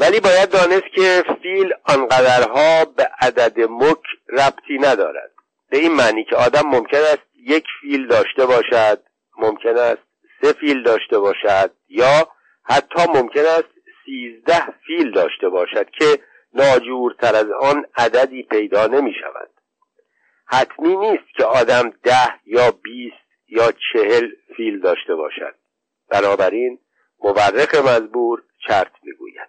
ولی 0.00 0.20
باید 0.20 0.50
دانست 0.50 0.94
که 0.94 1.24
فیل 1.42 1.74
آنقدرها 1.84 2.84
به 2.84 3.10
عدد 3.20 3.60
مک 3.60 4.02
ربطی 4.28 4.78
ندارد. 4.80 5.30
به 5.70 5.78
این 5.78 5.92
معنی 5.92 6.24
که 6.24 6.36
آدم 6.36 6.62
ممکن 6.66 6.98
است 6.98 7.22
یک 7.34 7.64
فیل 7.80 8.06
داشته 8.06 8.46
باشد 8.46 9.02
ممکن 9.38 9.76
است 9.76 10.02
سه 10.40 10.52
فیل 10.52 10.82
داشته 10.82 11.18
باشد 11.18 11.70
یا 11.88 12.28
حتی 12.64 13.02
ممکن 13.08 13.40
است 13.40 13.68
سیزده 14.04 14.66
فیل 14.86 15.10
داشته 15.10 15.48
باشد 15.48 15.90
که 15.90 16.18
ناجورتر 16.54 17.36
از 17.36 17.50
آن 17.60 17.86
عددی 17.96 18.42
پیدا 18.42 18.86
نمی 18.86 19.14
شود. 19.20 19.50
حتمی 20.46 20.96
نیست 20.96 21.34
که 21.36 21.44
آدم 21.44 21.90
ده 22.02 22.40
یا 22.46 22.70
بیست 22.70 23.28
یا 23.48 23.72
چهل 23.92 24.28
فیل 24.56 24.80
داشته 24.80 25.14
باشد. 25.14 25.54
بنابراین 26.10 26.78
مورخ 27.24 27.74
مزبور 27.74 28.42
چرت 28.68 28.92
می‌گوید. 29.02 29.48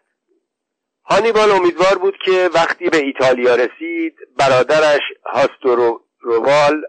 هانیبال 1.05 1.51
امیدوار 1.51 1.97
بود 1.97 2.17
که 2.25 2.49
وقتی 2.53 2.89
به 2.89 2.97
ایتالیا 2.97 3.55
رسید 3.55 4.15
برادرش 4.37 5.01
هاستورووال 5.25 6.83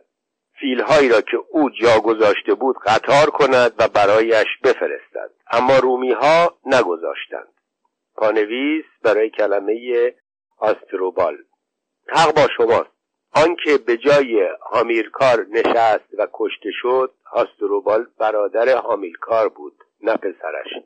فیلهایی 0.61 1.09
را 1.09 1.21
که 1.21 1.37
او 1.51 1.71
جا 1.71 2.01
گذاشته 2.01 2.55
بود 2.55 2.77
قطار 2.87 3.31
کند 3.31 3.75
و 3.79 3.89
برایش 3.89 4.49
بفرستد 4.65 5.31
اما 5.51 5.79
رومی 5.79 6.13
ها 6.13 6.59
نگذاشتند. 6.67 7.53
پانویس 8.17 8.85
برای 9.03 9.31
کلمه 9.31 10.15
آستروبال 10.59 11.39
حق 12.09 12.35
با 12.35 12.49
شماست. 12.57 12.91
آنکه 13.35 13.79
به 13.87 13.97
جای 13.97 14.49
هامیرکار 14.73 15.47
نشست 15.51 16.15
و 16.19 16.27
کشته 16.33 16.71
شد 16.83 17.15
هاستروبال 17.27 18.07
برادر 18.19 18.77
هامیلکار 18.77 19.49
بود. 19.49 19.85
نه 20.02 20.16
پسرش. 20.16 20.83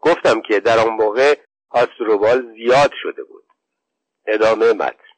گفتم 0.00 0.40
که 0.40 0.60
در 0.60 0.78
آن 0.78 0.88
موقع 0.88 1.34
هاستروبال 1.70 2.54
زیاد 2.54 2.92
شده 3.02 3.22
بود. 3.24 3.44
ادامه 4.26 4.72
متن. 4.72 5.10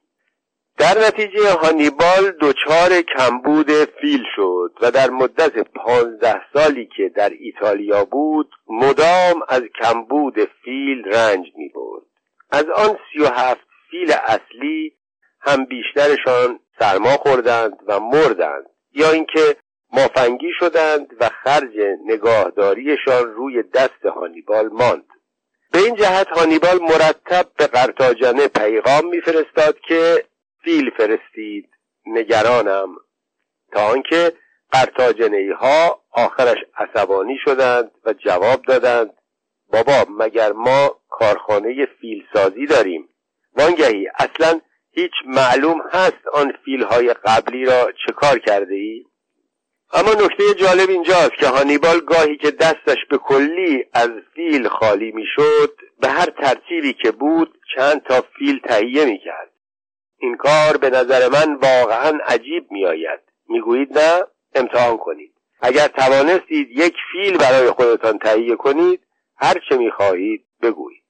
در 0.79 0.99
نتیجه 1.07 1.51
هانیبال 1.51 2.33
دچار 2.41 3.03
کمبود 3.17 3.71
فیل 3.71 4.25
شد 4.37 4.73
و 4.81 4.91
در 4.91 5.11
مدت 5.11 5.59
پانزده 5.59 6.41
سالی 6.55 6.89
که 6.97 7.09
در 7.09 7.31
ایتالیا 7.31 8.05
بود 8.05 8.51
مدام 8.67 9.43
از 9.49 9.63
کمبود 9.83 10.35
فیل 10.65 11.05
رنج 11.05 11.47
می 11.57 11.69
بود. 11.69 12.07
از 12.51 12.65
آن 12.65 12.99
سی 13.13 13.19
و 13.19 13.27
هفت 13.27 13.67
فیل 13.91 14.13
اصلی 14.13 14.97
هم 15.41 15.65
بیشترشان 15.65 16.61
سرما 16.79 17.11
خوردند 17.11 17.79
و 17.87 18.01
مردند 18.01 18.67
یا 18.93 19.11
اینکه 19.11 19.57
مافنگی 19.93 20.53
شدند 20.59 21.07
و 21.21 21.29
خرج 21.29 21.79
نگاهداریشان 22.07 23.35
روی 23.35 23.63
دست 23.63 24.07
هانیبال 24.15 24.69
ماند. 24.69 25.05
به 25.73 25.79
این 25.79 25.95
جهت 25.95 26.29
هانیبال 26.29 26.79
مرتب 26.83 27.47
به 27.57 27.67
قرتاجنه 27.67 28.49
پیغام 28.49 29.07
میفرستاد 29.11 29.81
که 29.81 30.25
فیل 30.65 30.91
فرستید 30.91 31.69
نگرانم. 32.07 32.89
تا 33.73 33.81
آنکه 33.81 34.33
قرتاجنه 34.73 35.55
ها 35.55 36.03
آخرش 36.11 36.59
عصبانی 36.77 37.39
شدند 37.45 37.91
و 38.05 38.13
جواب 38.13 38.63
دادند 38.63 39.11
بابا 39.73 40.07
مگر 40.19 40.53
ما 40.53 40.97
کارخانه 41.09 41.87
فیل 42.01 42.25
سازی 42.35 42.67
داریم؟ 42.67 43.09
وانگهی 43.57 44.09
اصلا 44.19 44.61
هیچ 44.91 45.13
معلوم 45.27 45.83
هست 45.91 46.27
آن 46.33 46.53
فیل 46.65 46.83
های 46.83 47.15
قبلی 47.25 47.65
را 47.65 47.93
چه 48.07 48.13
کار 48.13 48.39
کرده 48.39 48.75
ای؟ 48.75 49.07
اما 49.95 50.11
نکته 50.13 50.55
جالب 50.55 50.91
اینجاست 50.91 51.33
که 51.41 51.47
هانیبال 51.47 52.01
گاهی 52.01 52.37
که 52.37 52.51
دستش 52.51 52.97
به 53.11 53.19
کلی 53.19 53.85
از 53.93 54.11
فیل 54.35 54.69
خالی 54.69 55.13
می‌شد 55.13 55.81
به 56.01 56.09
هر 56.09 56.27
ترتیبی 56.27 56.93
که 56.93 57.11
بود 57.11 57.59
چند 57.77 58.03
تا 58.03 58.25
فیل 58.39 58.61
تهیه 58.65 59.05
می‌کرد. 59.05 59.51
این 60.19 60.37
کار 60.37 60.77
به 60.77 60.91
نظر 60.91 61.29
من 61.29 61.55
واقعا 61.55 62.19
عجیب 62.27 62.67
میآید. 62.71 63.21
می‌گویید 63.49 63.99
نه؟ 63.99 64.25
امتحان 64.55 64.97
کنید. 64.97 65.33
اگر 65.61 65.89
توانستید 65.89 66.69
یک 66.71 66.97
فیل 67.13 67.39
برای 67.39 67.71
خودتان 67.71 68.19
تهیه 68.19 68.57
کنید 68.57 69.01
هر 69.37 69.55
چه 69.69 69.77
می‌خواهید 69.77 70.45
بگویید. 70.63 71.03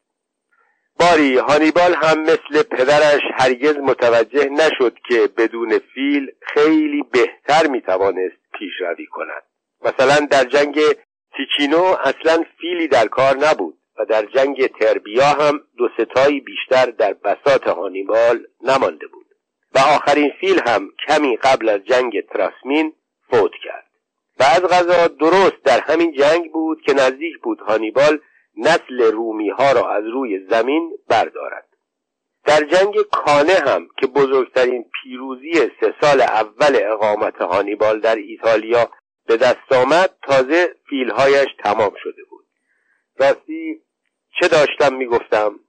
باری 1.00 1.37
هانیبال 1.37 1.94
هم 1.94 2.20
مثل 2.20 2.62
پدرش 2.62 3.20
هرگز 3.35 3.76
متوجه 3.76 4.48
نشد 4.48 4.96
که 5.09 5.28
بدون 5.37 5.78
فیل 5.94 6.33
خیلی 6.40 7.02
بهتر 7.12 7.66
می‌توانست 7.66 8.41
پیشروی 8.58 9.06
کند. 9.06 9.42
مثلا 9.84 10.26
در 10.26 10.44
جنگ 10.44 10.80
تیچینو 11.36 11.82
اصلا 11.82 12.44
فیلی 12.60 12.88
در 12.88 13.06
کار 13.06 13.36
نبود 13.36 13.78
و 13.98 14.04
در 14.04 14.26
جنگ 14.26 14.66
تربیا 14.66 15.26
هم 15.26 15.60
دو 15.78 15.88
ستایی 15.98 16.40
بیشتر 16.40 16.86
در 16.86 17.12
بسات 17.12 17.68
هانیبال 17.68 18.46
نمانده 18.60 19.06
بود. 19.06 19.26
و 19.74 19.78
آخرین 19.78 20.32
فیل 20.40 20.60
هم 20.66 20.92
کمی 21.08 21.36
قبل 21.36 21.68
از 21.68 21.80
جنگ 21.84 22.26
تراسمین 22.26 22.92
فوت 23.30 23.52
کرد. 23.64 23.86
و 24.40 24.44
از 24.44 24.62
غذا 24.62 25.08
درست 25.08 25.62
در 25.64 25.80
همین 25.80 26.12
جنگ 26.12 26.52
بود 26.52 26.82
که 26.82 26.92
نزدیک 26.92 27.38
بود 27.42 27.60
هانیبال 27.60 28.20
نسل 28.56 29.02
رومی 29.12 29.50
ها 29.50 29.72
را 29.72 29.90
از 29.90 30.04
روی 30.04 30.46
زمین 30.50 30.92
بردارد. 31.08 31.66
در 32.44 32.64
جنگ 32.64 33.02
کانه 33.12 33.54
هم 33.66 33.88
که 33.98 34.06
بزرگترین 34.06 34.84
پیروزی 35.02 35.52
سه 35.52 35.94
سال 36.00 36.20
اول 36.20 36.78
اقامت 36.82 37.36
هانیبال 37.36 38.00
در 38.00 38.16
ایتالیا 38.16 38.90
به 39.26 39.36
دست 39.36 39.72
آمد 39.72 40.10
تازه 40.22 40.74
فیلهایش 40.88 41.48
تمام 41.64 41.92
شده 42.02 42.24
بود. 42.30 42.46
راستی 43.18 43.82
چه 44.40 44.48
داشتم 44.48 44.94
می‌گفتم؟ 44.94 45.60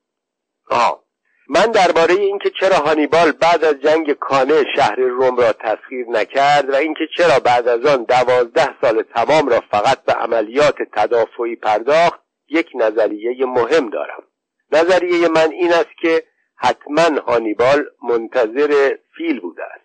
آه 0.70 1.04
من 1.50 1.66
درباره 1.66 2.14
اینکه 2.14 2.52
چرا 2.60 2.76
هانیبال 2.76 3.32
بعد 3.32 3.64
از 3.66 3.76
جنگ 3.82 4.14
کانه 4.14 4.64
شهر 4.76 4.96
روم 4.96 5.38
را 5.38 5.54
تسخیر 5.54 6.06
نکرد 6.10 6.70
و 6.70 6.76
اینکه 6.76 7.08
چرا 7.18 7.40
بعد 7.40 7.68
از 7.68 7.86
آن 7.86 8.04
دوازده 8.04 8.82
سال 8.82 9.04
تمام 9.04 9.50
را 9.50 9.64
فقط 9.72 10.04
به 10.04 10.14
عملیات 10.14 10.76
تدافعی 10.96 11.56
پرداخت 11.56 12.20
یک 12.50 12.70
نظریه 12.76 13.46
مهم 13.46 13.90
دارم. 13.90 14.24
نظریه 14.72 15.28
من 15.28 15.52
این 15.52 15.74
است 15.74 15.98
که 16.02 16.24
حتما 16.56 17.22
هانیبال 17.22 17.86
منتظر 18.04 18.96
فیل 19.18 19.40
بوده 19.40 19.64
است. 19.64 19.84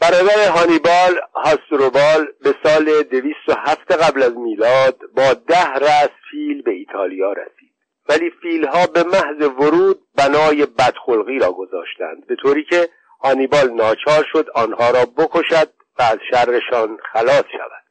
برادر 0.00 0.48
هانیبال 0.48 1.20
هاستروبال 1.34 2.26
به 2.44 2.54
سال 2.62 3.02
دویست 3.02 3.48
و 3.48 3.52
هفت 3.52 3.92
قبل 3.92 4.22
از 4.22 4.36
میلاد 4.36 4.98
با 5.16 5.34
ده 5.34 5.72
رأس 5.72 6.10
فیل 6.30 6.62
به 6.62 6.70
ایتالیا 6.70 7.32
رسید. 7.32 7.72
ولی 8.08 8.30
فیلها 8.42 8.86
به 8.86 9.02
محض 9.02 9.42
ورود 9.42 10.00
بنای 10.14 10.66
بدخلقی 10.66 11.38
را 11.38 11.52
گذاشتند 11.52 12.26
به 12.26 12.36
طوری 12.36 12.64
که 12.64 12.88
هانیبال 13.20 13.70
ناچار 13.70 14.26
شد 14.32 14.50
آنها 14.54 14.90
را 14.90 15.04
بکشد 15.04 15.72
و 15.98 16.02
از 16.02 16.18
شرشان 16.30 16.98
خلاص 17.12 17.44
شود. 17.52 17.88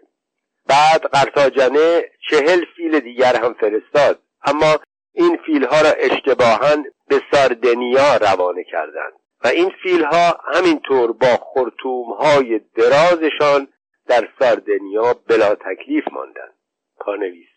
بعد 0.67 1.01
قرتاجنه 1.01 2.03
چهل 2.30 2.65
فیل 2.75 2.99
دیگر 2.99 3.36
هم 3.36 3.53
فرستاد 3.53 4.19
اما 4.45 4.80
این 5.13 5.38
فیلها 5.45 5.82
را 5.82 5.89
اشتباها 5.89 6.75
به 7.08 7.22
ساردنیا 7.32 8.17
روانه 8.17 8.63
کردند. 8.63 9.13
و 9.43 9.48
این 9.48 9.72
فیلها 9.84 10.39
همینطور 10.54 11.12
با 11.12 11.39
خرطومهای 11.54 12.62
درازشان 12.76 13.67
در 14.08 14.28
ساردنیا 14.39 15.15
بلا 15.28 15.56
تکلیف 15.56 16.04
ماندند. 16.12 16.54
پانویس 17.00 17.48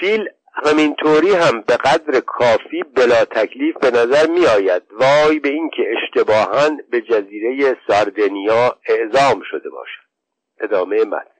فیل 0.00 0.28
همینطوری 0.54 1.32
هم 1.32 1.60
به 1.60 1.76
قدر 1.76 2.20
کافی 2.20 2.82
بلا 2.82 3.24
تکلیف 3.24 3.76
به 3.76 3.90
نظر 3.90 4.26
می 4.26 4.46
آید 4.46 4.82
وای 4.92 5.38
به 5.38 5.48
اینکه 5.48 5.82
اشتباها 5.96 6.70
به 6.90 7.00
جزیره 7.00 7.76
ساردنیا 7.86 8.78
اعزام 8.88 9.42
شده 9.50 9.70
باشد. 9.70 10.04
ادامه 10.60 11.04
متن. 11.04 11.33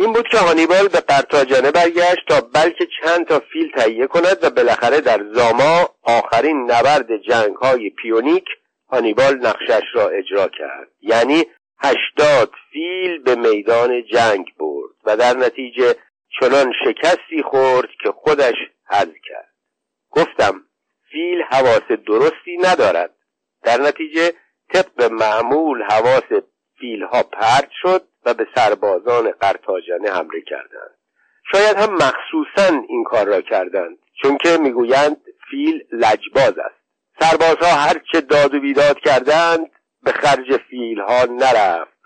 این 0.00 0.12
بود 0.12 0.28
که 0.28 0.38
هانیبال 0.38 0.88
به 0.88 1.00
قرطاجنه 1.00 1.70
برگشت 1.70 2.26
تا 2.28 2.40
بلکه 2.40 2.88
چند 3.02 3.26
تا 3.26 3.42
فیل 3.52 3.72
تهیه 3.72 4.06
کند 4.06 4.38
و 4.44 4.50
بالاخره 4.50 5.00
در 5.00 5.24
زاما 5.32 5.88
آخرین 6.02 6.70
نبرد 6.70 7.16
جنگ 7.16 7.56
های 7.56 7.90
پیونیک 7.90 8.44
هانیبال 8.90 9.34
نقشش 9.34 9.82
را 9.94 10.08
اجرا 10.08 10.48
کرد. 10.48 10.88
یعنی 11.02 11.44
هشتاد 11.78 12.52
فیل 12.72 13.22
به 13.22 13.34
میدان 13.34 14.04
جنگ 14.12 14.46
برد 14.58 14.94
و 15.04 15.16
در 15.16 15.36
نتیجه 15.36 15.94
چنان 16.40 16.72
شکستی 16.84 17.42
خورد 17.42 17.88
که 18.02 18.10
خودش 18.10 18.56
حل 18.84 19.12
کرد. 19.28 19.54
گفتم 20.10 20.62
فیل 21.10 21.42
حواس 21.50 21.98
درستی 22.06 22.56
ندارد. 22.62 23.14
در 23.62 23.80
نتیجه 23.80 24.32
طبق 24.72 25.12
معمول 25.12 25.82
حواس 25.82 26.42
فیلها 26.80 27.22
پرد 27.22 27.70
شد 27.82 28.08
به 28.34 28.46
سربازان 28.54 29.30
قرتاجنه 29.30 30.10
حمله 30.10 30.40
کردند. 30.46 30.98
شاید 31.52 31.76
هم 31.76 31.94
مخصوصا 31.94 32.82
این 32.88 33.04
کار 33.04 33.26
را 33.26 33.40
کردند 33.40 33.98
چون 34.22 34.38
که 34.38 34.56
می‌گویند 34.56 35.16
فیل 35.50 35.84
لجباز 35.92 36.58
است. 36.58 36.78
سربازها 37.20 37.74
هرچه 37.80 38.20
داد 38.20 38.54
و 38.54 38.60
بیداد 38.60 38.98
کردند 39.00 39.70
به 40.02 40.12
خرج 40.12 40.56
فیل 40.70 41.00
ها 41.00 41.24
نرفت. 41.24 41.98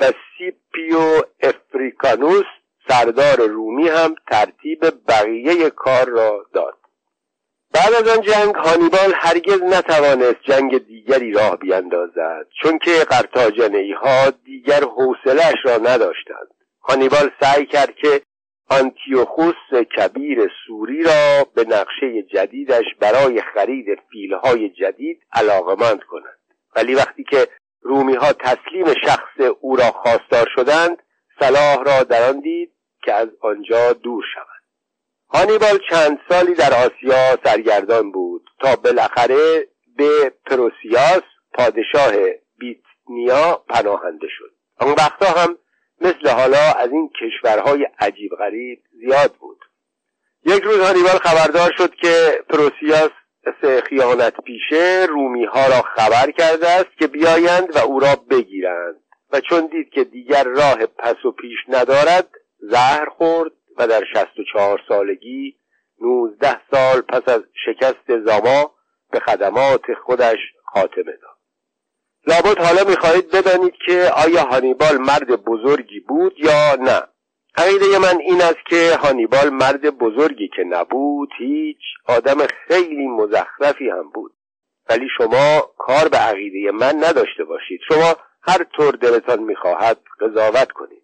و 0.00 0.12
سیپیو 0.38 1.22
افریکانوس 1.40 2.46
سردار 2.88 3.48
رومی 3.48 3.88
هم 3.88 4.14
ترتیب 4.30 4.80
بقیه 5.08 5.70
کار 5.70 6.08
را 6.08 6.46
داد. 6.54 6.74
بعد 7.72 7.94
از 7.94 8.08
آن 8.08 8.20
جنگ 8.20 8.54
هانیبال 8.54 9.12
هرگز 9.14 9.62
نتوانست 9.62 10.42
جنگ 10.42 10.86
دیگری 10.86 11.32
راه 11.32 11.56
بیاندازد 11.56 12.46
چون 12.62 12.78
که 12.78 12.90
قرتاجنه 12.90 13.94
ها 14.02 14.30
دیگر 14.60 14.80
حوصلهاش 14.84 15.54
را 15.64 15.76
نداشتند. 15.76 16.48
هانیبال 16.82 17.30
سعی 17.40 17.66
کرد 17.66 17.94
که 17.94 18.22
آنتیوخوس 18.70 19.84
کبیر 19.96 20.50
سوری 20.66 21.02
را 21.02 21.44
به 21.54 21.64
نقشه 21.64 22.22
جدیدش 22.22 22.84
برای 23.00 23.42
خرید 23.54 23.86
فیلهای 24.10 24.68
جدید 24.68 25.22
علاقمند 25.32 26.02
کند. 26.02 26.38
ولی 26.76 26.94
وقتی 26.94 27.24
که 27.24 27.48
رومی 27.82 28.14
ها 28.14 28.32
تسلیم 28.32 28.86
شخص 29.06 29.50
او 29.60 29.76
را 29.76 29.90
خواستار 29.90 30.48
شدند 30.54 31.02
صلاح 31.40 31.84
را 31.84 32.02
در 32.02 32.28
آن 32.28 32.40
دید 32.40 32.72
که 33.04 33.12
از 33.12 33.28
آنجا 33.40 33.92
دور 33.92 34.24
شود. 34.34 34.60
هانیبال 35.28 35.78
چند 35.90 36.18
سالی 36.28 36.54
در 36.54 36.72
آسیا 36.74 37.38
سرگردان 37.44 38.12
بود 38.12 38.50
تا 38.60 38.76
بالاخره 38.76 39.68
به 39.96 40.32
پروسیاس 40.46 41.22
پادشاه 41.52 42.12
بیتنیا 43.10 43.62
پناهنده 43.68 44.26
شد. 44.38 44.50
آن 44.78 44.88
وقتا 44.88 45.40
هم 45.40 45.58
مثل 46.00 46.28
حالا 46.28 46.72
از 46.78 46.90
این 46.90 47.10
کشورهای 47.20 47.86
عجیب 47.98 48.30
غریب 48.38 48.82
زیاد 49.00 49.32
بود. 49.32 49.58
یک 50.44 50.62
روز 50.62 50.80
هانیبال 50.80 51.18
خبردار 51.18 51.72
شد 51.78 51.94
که 51.94 52.44
پروسیاس 52.48 53.10
خیانت 53.88 54.40
پیشه 54.40 55.06
رومی 55.08 55.44
ها 55.44 55.66
را 55.66 55.82
خبر 55.82 56.30
کرده 56.30 56.68
است 56.68 56.98
که 56.98 57.06
بیایند 57.06 57.76
و 57.76 57.78
او 57.78 58.00
را 58.00 58.16
بگیرند. 58.30 59.00
و 59.32 59.40
چون 59.40 59.66
دید 59.66 59.90
که 59.90 60.04
دیگر 60.04 60.44
راه 60.44 60.86
پس 60.86 61.24
و 61.24 61.32
پیش 61.32 61.58
ندارد 61.68 62.28
زهر 62.58 63.08
خورد 63.08 63.52
و 63.78 63.86
در 63.86 64.04
شست 64.14 64.38
و 64.38 64.42
چهار 64.52 64.80
سالگی 64.88 65.56
نوزده 66.00 66.60
سال 66.70 67.00
پس 67.00 67.28
از 67.28 67.42
شکست 67.64 68.18
زاما 68.26 68.70
به 69.10 69.20
خدمات 69.20 69.94
خودش 70.04 70.38
خاتمه 70.64 71.12
داد. 71.22 71.29
لابد 72.26 72.58
حالا 72.58 72.84
می‌خواهید 72.84 73.30
بدانید 73.30 73.74
که 73.86 74.10
آیا 74.16 74.42
هانیبال 74.42 74.98
مرد 74.98 75.44
بزرگی 75.44 76.00
بود 76.00 76.34
یا 76.38 76.74
نه. 76.74 77.02
عقیده 77.56 77.98
من 77.98 78.20
این 78.20 78.42
است 78.42 78.66
که 78.70 78.98
هانیبال 79.02 79.50
مرد 79.50 79.98
بزرگی 79.98 80.48
که 80.56 80.64
نبود 80.64 81.28
هیچ 81.38 81.80
آدم 82.06 82.46
خیلی 82.68 83.06
مزخرفی 83.06 83.90
هم 83.90 84.10
بود. 84.14 84.32
ولی 84.90 85.08
شما 85.18 85.70
کار 85.78 86.08
به 86.08 86.16
عقیده 86.16 86.70
من 86.72 87.04
نداشته 87.04 87.44
باشید. 87.44 87.80
شما 87.88 88.16
هر 88.42 88.64
طور 88.76 88.94
دلتان 88.94 89.42
می‌خواهد 89.42 89.98
قضاوت 90.20 90.72
کنید. 90.72 91.02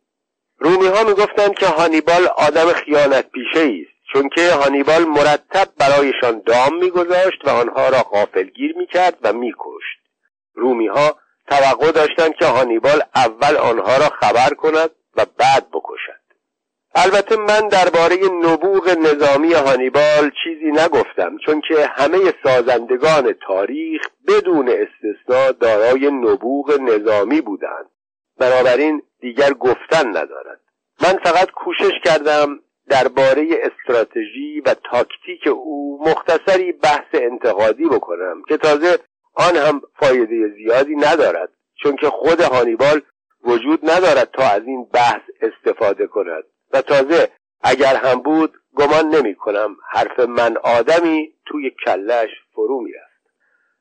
رومی 0.58 0.86
ها 0.86 1.04
می‌گفتند 1.04 1.54
که 1.54 1.66
هانیبال 1.66 2.26
آدم 2.36 2.66
خیانت 2.66 3.30
پیشه 3.30 3.60
است 3.60 4.12
چون 4.12 4.28
که 4.28 4.50
هانیبال 4.50 5.04
مرتب 5.04 5.68
برایشان 5.78 6.42
دام 6.46 6.78
میگذاشت 6.78 7.44
و 7.44 7.50
آنها 7.50 7.88
را 7.88 8.02
غافلگیر 8.02 8.76
می‌کرد 8.76 9.18
و 9.22 9.32
میکشت. 9.32 10.05
رومی 10.56 10.86
ها 10.86 11.16
توقع 11.48 11.90
داشتند 11.90 12.34
که 12.34 12.46
هانیبال 12.46 13.02
اول 13.14 13.56
آنها 13.56 13.96
را 13.96 14.08
خبر 14.20 14.54
کند 14.54 14.90
و 15.16 15.26
بعد 15.38 15.66
بکشد. 15.72 16.26
البته 16.94 17.36
من 17.36 17.68
درباره 17.68 18.16
نبوغ 18.42 18.88
نظامی 18.88 19.52
هانیبال 19.52 20.30
چیزی 20.44 20.70
نگفتم 20.70 21.38
چون 21.46 21.60
که 21.68 21.86
همه 21.86 22.18
سازندگان 22.44 23.34
تاریخ 23.46 24.02
بدون 24.28 24.68
استثنا 24.68 25.50
دارای 25.50 26.10
نبوغ 26.10 26.80
نظامی 26.80 27.40
بودند. 27.40 27.86
بنابراین 28.38 29.02
دیگر 29.20 29.52
گفتن 29.52 30.08
ندارد. 30.08 30.60
من 31.02 31.18
فقط 31.24 31.50
کوشش 31.50 31.92
کردم 32.04 32.60
درباره 32.88 33.48
استراتژی 33.62 34.60
و 34.66 34.74
تاکتیک 34.90 35.46
او 35.46 35.98
مختصری 36.08 36.72
بحث 36.72 37.08
انتقادی 37.12 37.84
بکنم 37.84 38.42
که 38.48 38.56
تازه 38.56 38.98
آن 39.36 39.56
هم 39.56 39.82
فایده 39.94 40.48
زیادی 40.48 40.96
ندارد 40.96 41.48
چون 41.82 41.96
که 41.96 42.10
خود 42.10 42.40
هانیبال 42.40 43.02
وجود 43.44 43.90
ندارد 43.90 44.30
تا 44.30 44.42
از 44.42 44.62
این 44.66 44.84
بحث 44.84 45.22
استفاده 45.40 46.06
کند. 46.06 46.44
و 46.72 46.82
تازه 46.82 47.28
اگر 47.60 47.96
هم 47.96 48.22
بود 48.22 48.54
گمان 48.76 49.08
نمی 49.08 49.34
کنم 49.34 49.76
حرف 49.90 50.20
من 50.20 50.56
آدمی 50.56 51.32
توی 51.46 51.70
کلش 51.86 52.30
فرو 52.52 52.80
می‌رفت. 52.80 53.06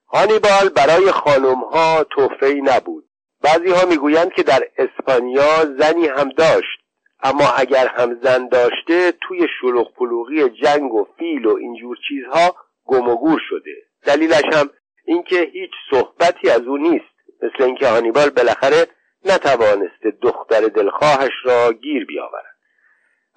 هانیبال 0.07 0.69
برای 0.75 1.11
خانم 1.11 1.63
ها 1.63 2.03
توفهی 2.03 2.61
نبود. 2.61 3.05
بعضی 3.41 3.71
ها 3.71 3.85
می‌گویند 3.85 4.33
که 4.33 4.43
در 4.43 4.63
اسپانیا 4.77 5.65
زنی 5.79 6.07
هم 6.07 6.29
داشت 6.29 6.79
اما 7.23 7.49
اگر 7.57 7.87
هم 7.87 8.19
زن 8.23 8.47
داشته 8.47 9.13
توی 9.21 9.47
شلوغ 9.61 9.93
پلوغی 9.93 10.49
جنگ 10.49 10.93
و 10.93 11.07
فیل 11.17 11.45
و 11.45 11.55
اینجور 11.55 11.97
چیزها 12.07 12.55
گم 12.85 13.09
و 13.09 13.15
گور 13.15 13.41
شده. 13.49 13.75
دلیلش 14.03 14.43
هم 14.53 14.69
اینکه 15.05 15.41
هیچ 15.53 15.71
صحبتی 15.91 16.49
از 16.49 16.61
او 16.61 16.77
نیست. 16.77 17.15
مثل 17.41 17.63
اینکه 17.63 17.87
هانیبال 17.87 18.29
بالاخره 18.29 18.87
نتوانسته 19.25 20.11
دختر 20.21 20.61
دلخواهش 20.61 21.33
را 21.43 21.73
گیر 21.73 22.05
بیاورد. 22.05 22.55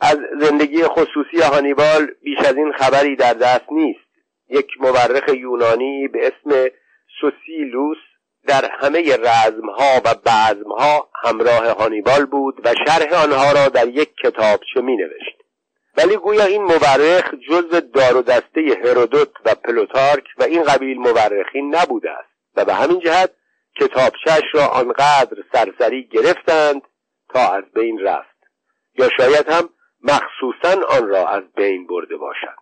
از 0.00 0.18
زندگی 0.40 0.82
خصوصی 0.82 1.40
هانیبال 1.52 2.06
بیش 2.22 2.38
از 2.38 2.56
این 2.56 2.72
خبری 2.72 3.16
در 3.16 3.34
دست 3.34 3.72
نیست. 3.72 4.08
یک 4.48 4.68
مورخ 4.80 5.28
یونانی 5.28 6.08
به 6.08 6.26
اسم 6.26 6.70
سوسیلوس 7.20 7.98
در 8.46 8.70
همه 8.80 9.16
رزمها 9.16 10.00
و 10.04 10.14
بعضمها 10.24 11.08
همراه 11.24 11.70
هانیبال 11.70 12.26
بود 12.26 12.60
و 12.64 12.74
شرح 12.86 13.24
آنها 13.24 13.52
را 13.52 13.68
در 13.68 13.88
یک 13.88 14.14
کتابچه 14.24 14.80
می 14.80 14.96
نوشت. 14.96 15.37
ولی 15.96 16.16
گویا 16.16 16.44
این 16.44 16.62
مورخ 16.62 17.34
جز 17.48 17.70
دار 17.70 18.16
و 18.16 18.22
دسته 18.22 18.80
هرودوت 18.84 19.30
و 19.44 19.54
پلوتارک 19.54 20.24
و 20.38 20.42
این 20.42 20.62
قبیل 20.62 20.98
مورخین 20.98 21.74
نبوده 21.74 22.10
است 22.10 22.28
و 22.56 22.64
به 22.64 22.74
همین 22.74 23.00
جهت 23.00 23.30
کتابچهش 23.80 24.44
را 24.54 24.66
آنقدر 24.66 25.36
سرسری 25.52 26.08
گرفتند 26.08 26.82
تا 27.28 27.52
از 27.52 27.64
بین 27.74 28.00
رفت. 28.00 28.38
یا 28.94 29.08
شاید 29.16 29.48
هم 29.48 29.68
مخصوصا 30.02 30.86
آن 30.88 31.08
را 31.08 31.28
از 31.28 31.42
بین 31.56 31.86
برده 31.86 32.16
باشند 32.16 32.58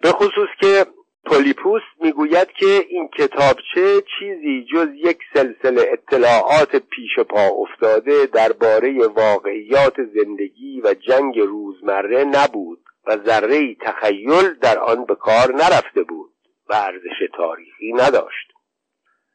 به 0.00 0.12
خصوص 0.12 0.48
که 0.60 0.86
پولیپوس 1.30 1.82
می‌گوید 2.00 2.48
که 2.52 2.86
این 2.88 3.08
کتابچه 3.08 4.02
چیزی 4.18 4.66
جز 4.72 4.88
یک 4.94 5.18
سلسله 5.34 5.82
اطلاعات 5.92 6.76
پیش 6.76 7.18
پا 7.28 7.48
افتاده 7.48 8.26
درباره 8.26 9.06
واقعیات 9.06 9.94
زندگی 10.14 10.80
و 10.84 10.94
جنگ 10.94 11.38
روزمره 11.38 12.24
نبود 12.24 12.78
و 13.06 13.16
ذره 13.26 13.74
تخیل 13.74 14.54
در 14.54 14.78
آن 14.78 15.04
به 15.04 15.14
کار 15.14 15.54
نرفته 15.54 16.02
بود 16.02 16.30
و 16.68 16.74
ارزش 16.74 17.32
تاریخی 17.36 17.92
نداشت. 17.92 18.46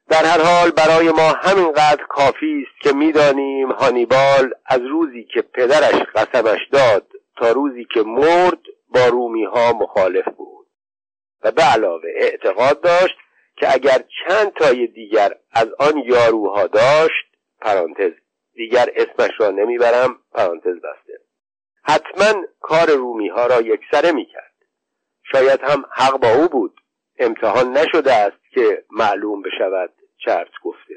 در 0.09 0.25
هر 0.25 0.41
حال 0.41 0.71
برای 0.71 1.09
ما 1.09 1.29
همینقدر 1.41 2.03
کافی 2.09 2.65
است 2.67 2.81
که 2.81 2.93
می‌دانیم 2.93 3.71
هانیبال 3.71 4.53
از 4.65 4.81
روزی 4.81 5.23
که 5.33 5.41
پدرش 5.41 6.01
قسمش 6.15 6.67
داد 6.71 7.07
تا 7.37 7.51
روزی 7.51 7.85
که 7.93 8.01
مرد 8.01 8.61
با 8.89 9.07
رومی 9.07 9.43
ها 9.43 9.73
مخالف 9.73 10.25
بود. 10.37 10.54
و 11.45 11.51
به 11.51 11.63
علاوه 11.63 12.09
اعتقاد 12.15 12.81
داشت 12.81 13.15
که 13.57 13.73
اگر 13.73 14.03
چند 14.27 14.53
تای 14.53 14.87
دیگر 14.87 15.35
از 15.51 15.67
آن 15.79 15.97
یاروها 15.97 16.67
داشت 16.67 17.25
پرانتز 17.61 18.11
دیگر 18.53 18.89
اسمش 18.95 19.31
را 19.37 19.49
نمی‌برم 19.49 20.19
پرانتز 20.33 20.75
بسته. 20.75 21.19
حتما 21.83 22.43
کار 22.61 22.91
رومی 22.91 23.29
ها 23.29 23.45
را 23.47 23.61
یکسره 23.61 24.11
می‌کرد. 24.11 24.53
شاید 25.31 25.59
هم 25.63 25.85
حق 25.91 26.19
با 26.19 26.29
او 26.29 26.47
بود. 26.47 26.81
امتحان 27.19 27.77
نشده 27.77 28.13
است 28.13 28.37
که 28.53 28.83
معلوم 28.91 29.41
بشود 29.41 29.93
چرت 30.25 30.51
گفته. 30.63 30.95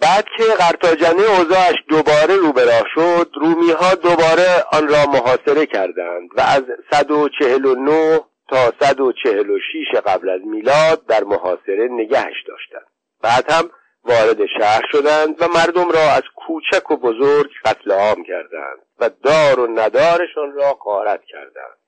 بعد 0.00 0.24
که 0.36 0.44
قرتاجنه 0.44 1.38
اوضاعش 1.38 1.76
دوباره 1.88 2.36
رو 2.36 2.52
به 2.52 2.84
شد 2.94 3.30
رومی 3.34 3.70
ها 3.70 3.94
دوباره 3.94 4.64
آن 4.72 4.88
را 4.88 5.06
محاصره 5.06 5.66
کردند 5.66 6.30
و 6.36 6.40
از 6.40 6.62
149 6.92 8.20
تا 8.48 8.72
146 8.80 10.00
قبل 10.06 10.28
از 10.28 10.40
میلاد 10.44 11.06
در 11.06 11.24
محاصره 11.24 11.88
نگهش 11.90 12.44
داشتند. 12.48 12.86
بعد 13.22 13.50
هم 13.50 13.70
وارد 14.04 14.46
شهر 14.58 14.82
شدند 14.92 15.42
و 15.42 15.48
مردم 15.48 15.90
را 15.90 16.00
از 16.00 16.22
کوچک 16.36 16.90
و 16.90 16.96
بزرگ 16.96 17.50
قتل 17.64 17.92
عام 17.92 18.24
کردند 18.24 18.78
و 18.98 19.10
دار 19.22 19.60
و 19.60 19.66
ندارشان 19.66 20.52
را 20.52 20.72
غارت 20.72 21.20
کردند. 21.24 21.78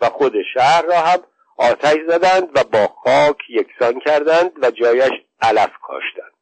و 0.00 0.06
خود 0.06 0.32
شهر 0.54 0.82
را 0.82 0.96
هم 0.96 1.18
آتش 1.58 1.96
زدند 2.08 2.48
و 2.54 2.64
با 2.72 2.86
خاک 2.86 3.38
یکسان 3.48 4.00
کردند 4.00 4.52
و 4.62 4.70
جایش 4.70 5.12
علف 5.42 5.70
کاشتند. 5.82 6.32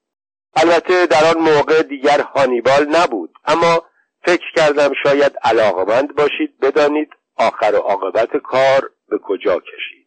البته 0.57 1.07
در 1.07 1.25
آن 1.37 1.39
موقع 1.39 1.83
دیگر 1.83 2.21
هانیبال 2.21 2.87
نبود 2.89 3.31
اما 3.45 3.83
فکر 4.25 4.53
کردم 4.57 4.91
شاید 5.03 5.33
علاقمند 5.43 6.15
باشید 6.15 6.61
بدانید 6.63 7.11
آخر 7.37 7.75
و 7.75 7.79
عاقبت 7.79 8.37
کار 8.37 8.91
به 9.09 9.19
کجا 9.23 9.61
کشید. 9.61 10.04